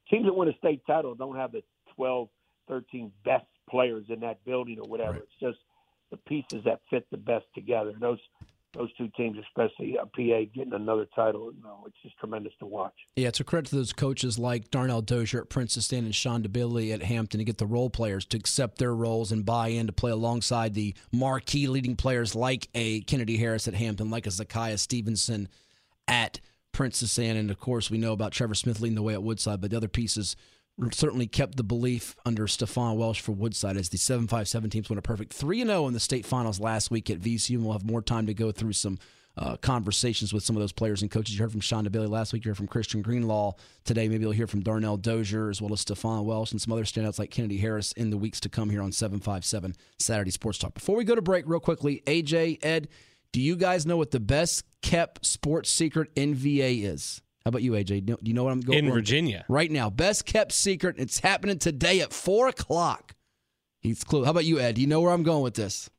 [0.09, 1.63] teams that win a state title don't have the
[1.95, 2.29] 12,
[2.67, 5.13] 13 best players in that building or whatever.
[5.13, 5.21] Right.
[5.23, 5.57] It's just
[6.11, 7.89] the pieces that fit the best together.
[7.89, 8.19] And those
[8.73, 11.51] those two teams, especially uh, PA, getting another title.
[11.63, 12.93] Know, it's just tremendous to watch.
[13.15, 16.43] Yeah, it's a credit to those coaches like Darnell Dozier at Princess Anne and Sean
[16.43, 19.87] DeBilly at Hampton to get the role players to accept their roles and buy in
[19.87, 24.29] to play alongside the marquee leading players like a Kennedy Harris at Hampton, like a
[24.29, 25.47] Zakiya Stevenson
[26.07, 26.39] at
[26.71, 27.37] Princess Anne.
[27.37, 29.77] And of course, we know about Trevor Smith leading the way at Woodside, but the
[29.77, 30.35] other pieces
[30.91, 35.01] certainly kept the belief under Stefan Welsh for Woodside as the 7-5-7 teams went a
[35.01, 37.55] perfect 3-0 in the state finals last week at VCU.
[37.55, 38.99] And we'll have more time to go through some
[39.37, 41.35] uh, conversations with some of those players and coaches.
[41.35, 42.43] You heard from Sean DeBailey last week.
[42.43, 43.53] You heard from Christian Greenlaw
[43.85, 44.07] today.
[44.07, 47.19] Maybe you'll hear from Darnell Dozier as well as Stefan Welsh and some other standouts
[47.19, 50.73] like Kennedy Harris in the weeks to come here on 757 Saturday Sports Talk.
[50.73, 52.87] Before we go to break, real quickly, AJ, Ed,
[53.31, 57.21] do you guys know what the best kept sports secret in VA is?
[57.47, 58.05] How about you, AJ?
[58.05, 59.89] Do you know what I'm going in Virginia right now?
[59.89, 60.97] Best kept secret.
[60.99, 63.15] It's happening today at four o'clock.
[63.79, 64.25] He's clue.
[64.25, 64.75] How about you, Ed?
[64.75, 65.89] Do you know where I'm going with this?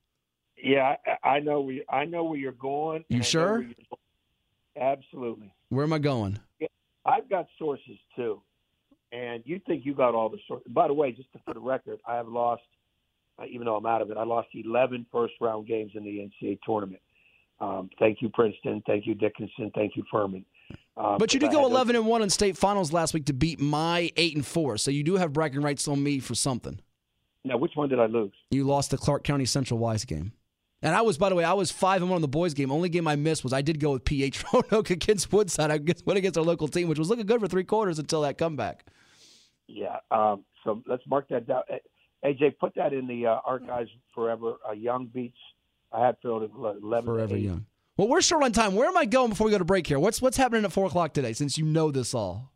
[0.62, 1.62] Yeah, I, I know.
[1.62, 3.06] We I know where you're going.
[3.08, 3.60] You sure?
[3.60, 3.74] Going.
[4.78, 5.50] Absolutely.
[5.70, 6.38] Where am I going?
[7.06, 8.42] I've got sources too,
[9.10, 10.70] and you think you got all the sources.
[10.70, 12.60] By the way, just for the record, I have lost,
[13.38, 16.30] uh, even though I'm out of it, I lost 11 first round games in the
[16.46, 17.00] NCAA tournament.
[17.58, 18.82] Um, thank you, Princeton.
[18.86, 19.70] Thank you, Dickinson.
[19.74, 20.44] Thank you, Furman.
[20.96, 23.60] Um, but you did go 11 and one in state finals last week to beat
[23.60, 26.80] my eight and four, so you do have bragging rights on me for something.
[27.44, 28.32] Now, which one did I lose?
[28.50, 30.32] You lost the Clark County Central Wise game.
[30.82, 32.70] And I was, by the way, I was five and one on the boys game.
[32.70, 35.70] Only game I missed was I did go with PH Roanoke against Woodside.
[35.70, 38.38] I went against our local team, which was looking good for three quarters until that
[38.38, 38.84] comeback.
[39.66, 39.96] Yeah.
[40.10, 41.62] Um, so let's mark that down.
[42.24, 44.54] AJ, put that in the uh, archives forever.
[44.68, 45.38] Uh, Young beats
[45.92, 46.50] Hatfield
[46.82, 47.66] 11 Forever Young.
[47.98, 48.76] Well, we're short on time.
[48.76, 49.98] Where am I going before we go to break here?
[49.98, 51.32] What's what's happening at four o'clock today?
[51.32, 52.52] Since you know this all.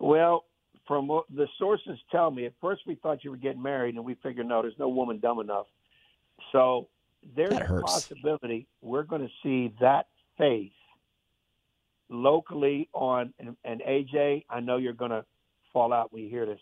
[0.00, 0.44] Well,
[0.88, 4.04] from what the sources tell me, at first we thought you were getting married, and
[4.04, 5.66] we figured no, there's no woman dumb enough.
[6.50, 6.88] So
[7.36, 10.06] there's a possibility we're going to see that
[10.36, 10.72] face
[12.08, 14.44] locally on and, and AJ.
[14.50, 15.24] I know you're going to
[15.72, 16.60] fall out when you hear this.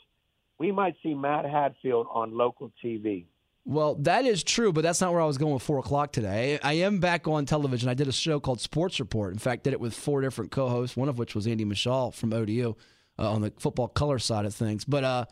[0.59, 3.25] We might see Matt Hatfield on local TV.
[3.69, 6.57] Well, that is true, but that's not where I was going with four o'clock today.
[6.63, 7.89] I am back on television.
[7.89, 9.33] I did a show called Sports Report.
[9.33, 12.33] In fact, did it with four different co-hosts, one of which was Andy Michal from
[12.33, 12.77] ODU
[13.19, 14.85] uh, on the football color side of things.
[14.85, 15.25] But uh,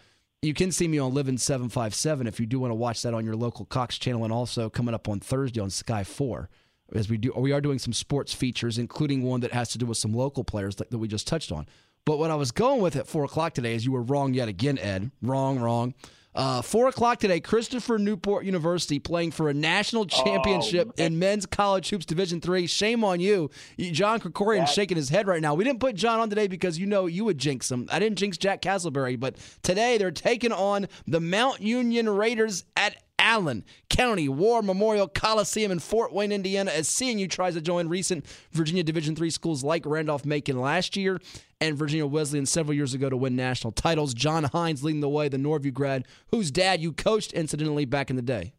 [0.43, 3.03] you can see me on Living Seven Five Seven if you do want to watch
[3.03, 6.51] that on your local Cox channel, and also coming up on Thursday on Sky Four,
[6.93, 7.32] as we do.
[7.37, 10.43] We are doing some sports features, including one that has to do with some local
[10.43, 11.66] players that, that we just touched on.
[12.05, 14.49] But what I was going with at four o'clock today is you were wrong yet
[14.49, 15.12] again, Ed.
[15.22, 15.95] Wrong, wrong.
[16.35, 21.47] Uh, Four o'clock today, Christopher Newport University playing for a national championship oh, in men's
[21.47, 22.66] college hoops Division Three.
[22.66, 25.55] Shame on you, John Krikorian shaking his head right now.
[25.55, 27.89] We didn't put John on today because you know you would jinx him.
[27.93, 32.97] I didn't jinx Jack Castleberry, but today they're taking on the Mount Union Raiders at
[33.25, 38.27] Allen County War Memorial Coliseum in Fort Wayne, Indiana, as CNU tries to join recent
[38.53, 41.18] Virginia Division III schools like Randolph Macon last year
[41.59, 44.12] and Virginia Wesleyan several years ago to win national titles.
[44.12, 48.16] John Hines leading the way, the Norview grad, whose dad you coached incidentally back in
[48.16, 48.53] the day.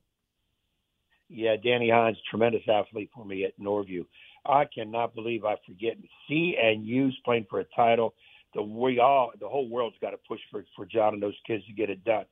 [1.29, 4.05] Yeah, Danny Hines, tremendous athlete for me at Norview.
[4.47, 5.97] I cannot believe I forget
[6.29, 8.15] CNU's playing for a title.
[8.55, 11.65] The we all, the whole world's got to push for for John and those kids
[11.65, 12.25] to get it done.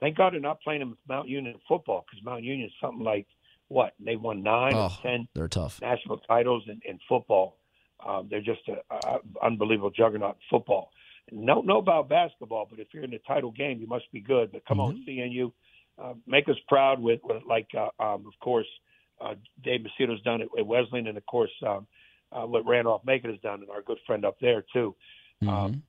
[0.00, 3.04] Thank God they're not playing them with Mount Union football because Mount Union is something
[3.04, 3.26] like
[3.68, 7.56] what they won nine oh, or ten they're tough national titles in, in football.
[8.04, 8.78] Um, they're just an
[9.42, 10.90] unbelievable juggernaut in football.
[11.30, 14.50] Don't know about basketball, but if you're in the title game, you must be good.
[14.52, 14.98] But come mm-hmm.
[14.98, 15.52] on, CNU,
[16.02, 18.66] uh, make us proud with, with like, uh, um, of course,
[19.20, 21.86] uh, Dave Macedo's done it at Wesleyan, and of course, um,
[22.32, 24.94] uh, what Randolph Macon has done, and our good friend up there too.
[25.42, 25.64] Um, mm-hmm.
[25.64, 25.82] Um,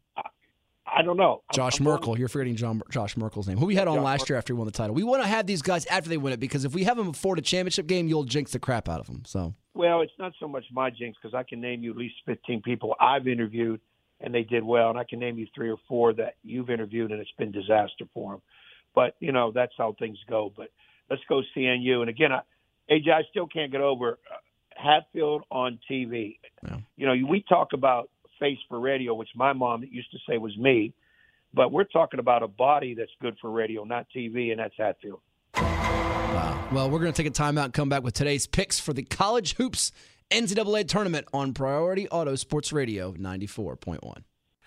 [0.86, 1.44] I don't know.
[1.54, 2.18] Josh I'm, Merkel.
[2.18, 3.58] You're forgetting John, Josh Merkel's name.
[3.58, 4.96] Who we had on Josh last year after he won the title.
[4.96, 7.12] We want to have these guys after they win it because if we have them
[7.12, 9.24] before the championship game, you'll jinx the crap out of them.
[9.26, 9.54] So.
[9.74, 12.62] Well, it's not so much my jinx because I can name you at least 15
[12.62, 13.80] people I've interviewed
[14.20, 17.12] and they did well, and I can name you three or four that you've interviewed
[17.12, 18.42] and it's been disaster for them.
[18.94, 20.52] But you know that's how things go.
[20.56, 20.68] But
[21.10, 22.02] let's go CNU.
[22.02, 22.42] And again, I,
[22.92, 24.36] AJ, I still can't get over uh,
[24.76, 26.38] Hatfield on TV.
[26.64, 26.78] Yeah.
[26.98, 28.10] You know, we talk about
[28.42, 30.94] face for radio, which my mom used to say was me.
[31.54, 35.22] But we're talking about a body that's good for radio, not TV, and that's Hatfield.
[35.56, 36.68] Wow.
[36.72, 39.04] Well, we're going to take a timeout and come back with today's picks for the
[39.04, 39.92] College Hoops
[40.32, 44.24] NCAA tournament on Priority Auto Sports Radio 94.1.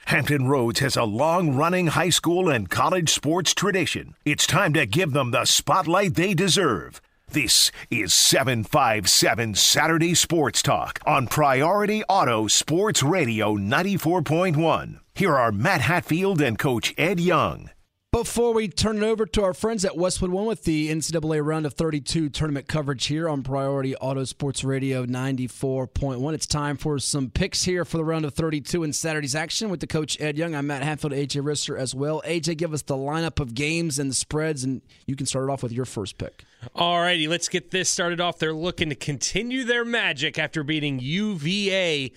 [0.07, 4.15] Hampton Roads has a long running high school and college sports tradition.
[4.27, 7.01] It's time to give them the spotlight they deserve.
[7.35, 15.01] This is 757 Saturday Sports Talk on Priority Auto Sports Radio 94.1.
[15.17, 17.71] Here are Matt Hatfield and Coach Ed Young.
[18.15, 21.67] Before we turn it over to our friends at Westwood One with the NCAA Round
[21.67, 27.29] of 32 tournament coverage here on Priority Auto Sports Radio 94.1, it's time for some
[27.29, 30.55] picks here for the Round of 32 in Saturday's action with the coach Ed Young.
[30.55, 32.23] I'm Matt Hatfield, AJ Risser as well.
[32.25, 35.53] AJ, give us the lineup of games and the spreads, and you can start it
[35.53, 36.45] off with your first pick.
[36.77, 38.39] All righty, let's get this started off.
[38.39, 42.13] They're looking to continue their magic after beating UVA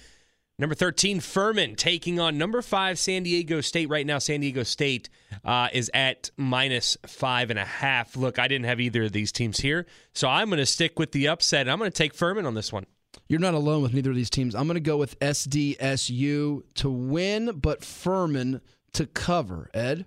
[0.59, 3.89] Number 13, Furman taking on number five, San Diego State.
[3.89, 5.07] Right now, San Diego State
[5.45, 8.15] uh, is at minus five and a half.
[8.17, 11.11] Look, I didn't have either of these teams here, so I'm going to stick with
[11.11, 11.69] the upset.
[11.69, 12.87] I'm going to take Furman on this one.
[13.27, 14.55] You're not alone with neither of these teams.
[14.55, 18.61] I'm going to go with SDSU to win, but Furman
[18.93, 19.69] to cover.
[19.75, 20.05] Ed?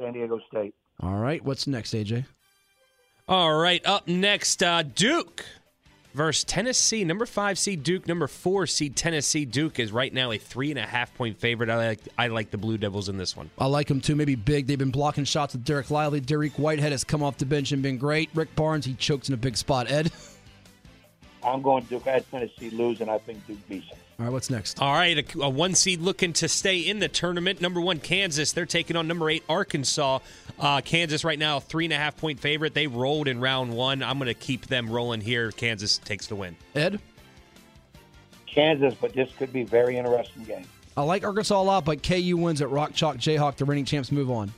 [0.00, 0.74] San Diego State.
[0.98, 1.44] All right.
[1.44, 2.24] What's next, AJ?
[3.28, 3.84] All right.
[3.86, 5.44] Up next, uh, Duke
[6.16, 7.04] versus Tennessee.
[7.04, 8.08] Number five seed Duke.
[8.08, 9.44] Number four seed Tennessee.
[9.44, 11.70] Duke is right now a three and a half point favorite.
[11.70, 13.50] I like I like the Blue Devils in this one.
[13.58, 14.16] I like them too.
[14.16, 14.66] Maybe big.
[14.66, 16.20] They've been blocking shots with Dereck Lively.
[16.20, 18.30] Dariq Whitehead has come off the bench and been great.
[18.34, 19.90] Rick Barnes, he chokes in a big spot.
[19.90, 20.10] Ed?
[21.44, 22.06] I'm going Duke.
[22.06, 23.98] I had Tennessee lose, and I think Duke beats them.
[24.18, 24.80] All right, what's next?
[24.80, 27.60] All right, a, a, one seed looking to stay in the tournament.
[27.60, 28.52] Number one, Kansas.
[28.52, 30.20] They're taking on number eight, Arkansas.
[30.58, 32.72] Uh, Kansas right now, three and a half point favorite.
[32.72, 34.02] They rolled in round one.
[34.02, 35.52] I'm going to keep them rolling here.
[35.52, 36.56] Kansas takes the win.
[36.74, 36.98] Ed?
[38.46, 40.64] Kansas, but this could be a very interesting game.
[40.96, 43.56] I like Arkansas a lot, but KU wins at Rock Chalk Jayhawk.
[43.56, 44.50] The reigning champs move on.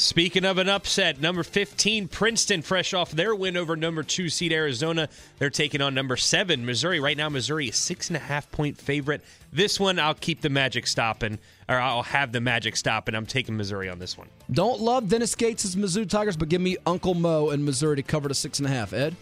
[0.00, 4.50] Speaking of an upset, number 15, Princeton, fresh off their win over number two seed
[4.50, 5.10] Arizona.
[5.38, 7.00] They're taking on number seven, Missouri.
[7.00, 9.20] Right now, Missouri is six and a half point favorite.
[9.52, 11.38] This one, I'll keep the magic stopping,
[11.68, 13.14] or I'll have the magic stopping.
[13.14, 14.28] I'm taking Missouri on this one.
[14.50, 18.02] Don't love Dennis Gates' as Mizzou Tigers, but give me Uncle Mo and Missouri to
[18.02, 18.94] cover the six and a half.
[18.94, 19.14] Ed?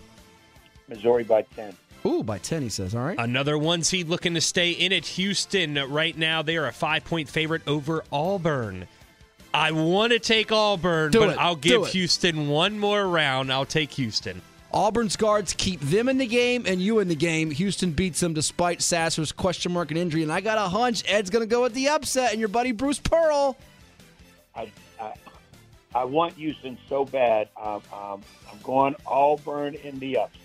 [0.87, 1.77] Missouri by 10.
[2.07, 2.95] Ooh, by 10, he says.
[2.95, 3.19] All right.
[3.19, 5.07] Another one seed looking to stay in it.
[5.07, 8.87] Houston, right now, they are a five point favorite over Auburn.
[9.53, 11.39] I want to take Auburn, Do but it.
[11.39, 11.89] I'll Do give it.
[11.89, 13.53] Houston one more round.
[13.53, 14.43] I'll take Houston.
[14.73, 17.51] Auburn's guards keep them in the game and you in the game.
[17.51, 20.23] Houston beats them despite Sasser's question mark and injury.
[20.23, 22.73] And I got a hunch Ed's going to go with the upset and your buddy
[22.73, 23.57] Bruce Pearl.
[24.55, 24.71] I,
[25.01, 25.15] I,
[25.95, 27.49] I want Houston so bad.
[27.57, 28.23] Um, um,
[28.53, 30.43] I'm going Auburn in the upset.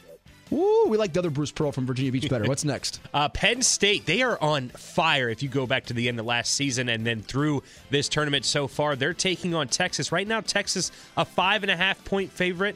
[0.49, 2.45] Woo, we like the other Bruce Pearl from Virginia Beach better.
[2.45, 2.99] What's next?
[3.13, 6.25] Uh, Penn State, they are on fire if you go back to the end of
[6.25, 8.95] last season and then through this tournament so far.
[8.95, 10.11] They're taking on Texas.
[10.11, 12.75] Right now, Texas, a five and a half point favorite.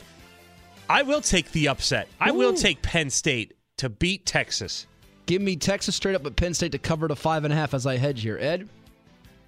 [0.87, 2.07] I will take the upset.
[2.19, 4.85] I will take Penn State to beat Texas.
[5.25, 7.73] Give me Texas straight up at Penn State to cover to five and a half
[7.73, 8.37] as I hedge here.
[8.39, 8.69] Ed?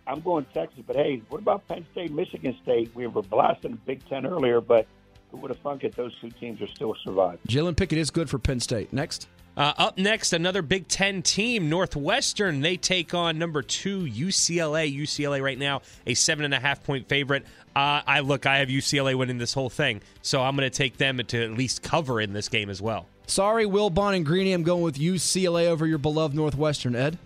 [0.08, 2.92] I'm going Texas, but hey, what about Penn State, Michigan State?
[2.96, 4.88] We were blasting the Big Ten earlier, but
[5.32, 5.96] who would have thunk it?
[5.96, 7.40] Those two teams are still surviving.
[7.48, 8.92] Jalen Pickett is good for Penn State.
[8.94, 9.28] Next.
[9.58, 12.62] Uh, up next, another Big Ten team, Northwestern.
[12.62, 14.96] They take on number two UCLA.
[14.96, 17.44] UCLA right now a seven and a half point favorite.
[17.76, 20.98] Uh, I look, I have UCLA winning this whole thing, so I'm going to take
[20.98, 23.08] them to at least cover in this game as well.
[23.28, 24.54] Sorry, Will Bond and Greeny.
[24.54, 26.96] I'm going with UCLA over your beloved Northwestern.
[26.96, 27.18] Ed?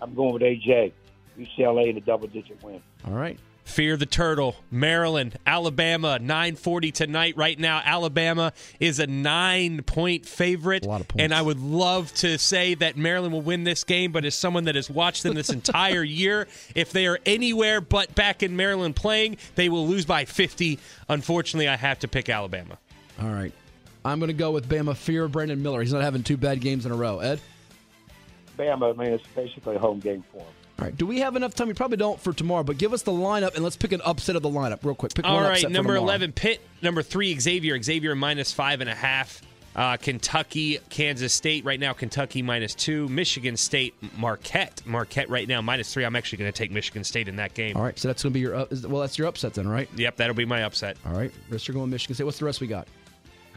[0.00, 0.92] I'm going with AJ.
[1.38, 2.80] UCLA in a double digit win.
[3.06, 3.38] All right.
[3.66, 7.36] Fear the Turtle, Maryland, Alabama, 940 tonight.
[7.36, 10.86] Right now, Alabama is a nine point favorite.
[10.86, 11.22] A lot of points.
[11.22, 14.64] And I would love to say that Maryland will win this game, but as someone
[14.64, 16.46] that has watched them this entire year,
[16.76, 20.78] if they are anywhere but back in Maryland playing, they will lose by 50.
[21.08, 22.78] Unfortunately, I have to pick Alabama.
[23.20, 23.52] All right.
[24.04, 24.96] I'm going to go with Bama.
[24.96, 25.82] Fear of Brandon Miller.
[25.82, 27.18] He's not having two bad games in a row.
[27.18, 27.40] Ed?
[28.56, 30.46] Bama, I mean, it's basically a home game for them.
[30.78, 30.96] All right.
[30.96, 31.68] Do we have enough time?
[31.68, 34.36] We probably don't for tomorrow, but give us the lineup and let's pick an upset
[34.36, 35.14] of the lineup real quick.
[35.14, 35.96] Pick All right, number.
[35.96, 36.60] 11, Pitt.
[36.82, 37.82] Number three, Xavier.
[37.82, 39.40] Xavier minus five and a half.
[39.74, 41.92] Uh, Kentucky, Kansas State right now.
[41.92, 43.08] Kentucky minus two.
[43.08, 44.82] Michigan State, Marquette.
[44.86, 46.04] Marquette right now minus three.
[46.04, 47.76] I'm actually going to take Michigan State in that game.
[47.76, 47.98] All right.
[47.98, 49.02] So that's going to be your up- well.
[49.02, 49.88] That's your upset then, right?
[49.94, 50.96] Yep, that'll be my upset.
[51.06, 51.30] All right.
[51.50, 52.24] Rest you're going Michigan State.
[52.24, 52.88] What's the rest we got?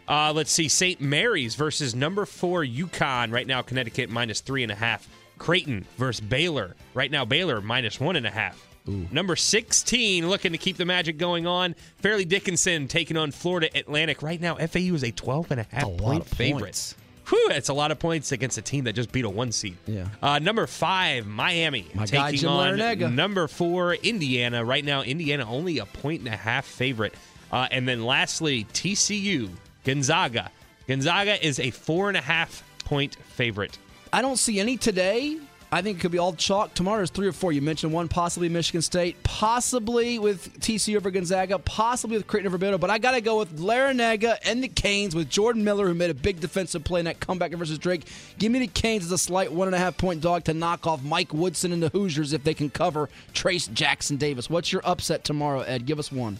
[0.10, 0.68] Uh, let's see.
[0.68, 1.00] St.
[1.00, 3.32] Mary's versus number four UConn.
[3.32, 5.08] Right now, Connecticut minus three and a half.
[5.40, 6.76] Creighton versus Baylor.
[6.94, 8.64] Right now, Baylor minus one and a half.
[9.12, 11.76] Number 16 looking to keep the magic going on.
[11.98, 14.24] Fairleigh Dickinson taking on Florida Atlantic.
[14.24, 16.62] Right now, FAU is a 12 and a half A point favorite.
[16.62, 16.96] points.
[17.28, 19.78] Whew, that's a lot of points against a team that just beat a one seed.
[19.86, 20.08] Yeah.
[20.24, 21.86] Uh, number five, Miami.
[21.94, 24.66] My taking on number four, Indiana.
[24.66, 27.14] Right now, Indiana only a point and a half favorite.
[27.52, 29.52] Uh, and then lastly, TCU,
[29.84, 30.50] Gonzaga.
[30.88, 33.78] Gonzaga is a four and a half point favorite.
[34.12, 35.38] I don't see any today.
[35.72, 36.74] I think it could be all chalk.
[36.74, 37.52] Tomorrow is three or four.
[37.52, 42.58] You mentioned one, possibly Michigan State, possibly with TCU over Gonzaga, possibly with Creighton over
[42.58, 42.80] Baylor.
[42.80, 46.10] But I got to go with Larrañaga and the Canes with Jordan Miller, who made
[46.10, 48.08] a big defensive play in that comeback versus Drake.
[48.40, 50.88] Give me the Canes as a slight one and a half point dog to knock
[50.88, 54.50] off Mike Woodson and the Hoosiers if they can cover Trayce Jackson Davis.
[54.50, 55.86] What's your upset tomorrow, Ed?
[55.86, 56.40] Give us one.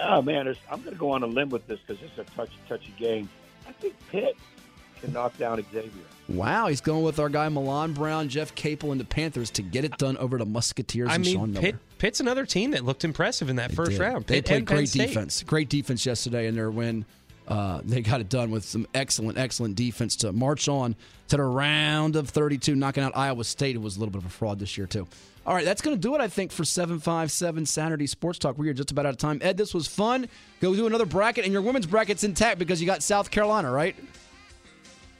[0.00, 2.56] Oh man, I'm going to go on a limb with this because it's a touchy,
[2.68, 3.28] touchy game.
[3.68, 4.36] I think Pitt
[5.00, 5.90] can knock down Xavier.
[6.28, 9.84] Wow, he's going with our guy Milan Brown, Jeff Capel, and the Panthers to get
[9.84, 11.62] it done over the Musketeers I and mean, Sean Miller.
[11.62, 14.00] Pitt, Pitt's another team that looked impressive in that first did.
[14.00, 14.26] round.
[14.26, 15.08] They Pitt played great State.
[15.08, 15.42] defense.
[15.44, 17.04] Great defense yesterday in their win
[17.48, 20.96] uh, they got it done with some excellent, excellent defense to march on
[21.28, 24.26] to the round of 32, knocking out Iowa State, who was a little bit of
[24.26, 25.06] a fraud this year, too.
[25.46, 28.58] All right, that's going to do it, I think, for 757 Saturday Sports Talk.
[28.58, 29.38] We are just about out of time.
[29.42, 30.28] Ed, this was fun.
[30.60, 33.94] Go do another bracket, and your women's bracket's intact because you got South Carolina, right?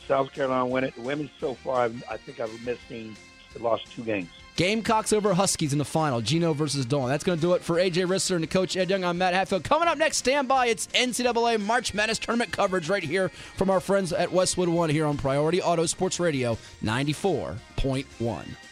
[0.06, 0.94] South Carolina win it.
[0.94, 3.16] The women so far, I think I've missing,
[3.58, 4.28] lost two games.
[4.56, 6.22] Gamecocks over Huskies in the final.
[6.22, 7.10] Gino versus Dawn.
[7.10, 9.04] That's going to do it for AJ Risser and the coach Ed Young.
[9.04, 9.64] I'm Matt Hatfield.
[9.64, 10.68] Coming up next, stand by.
[10.68, 15.04] It's NCAA March Madness tournament coverage right here from our friends at Westwood One here
[15.04, 18.65] on Priority Auto Sports Radio 94.1.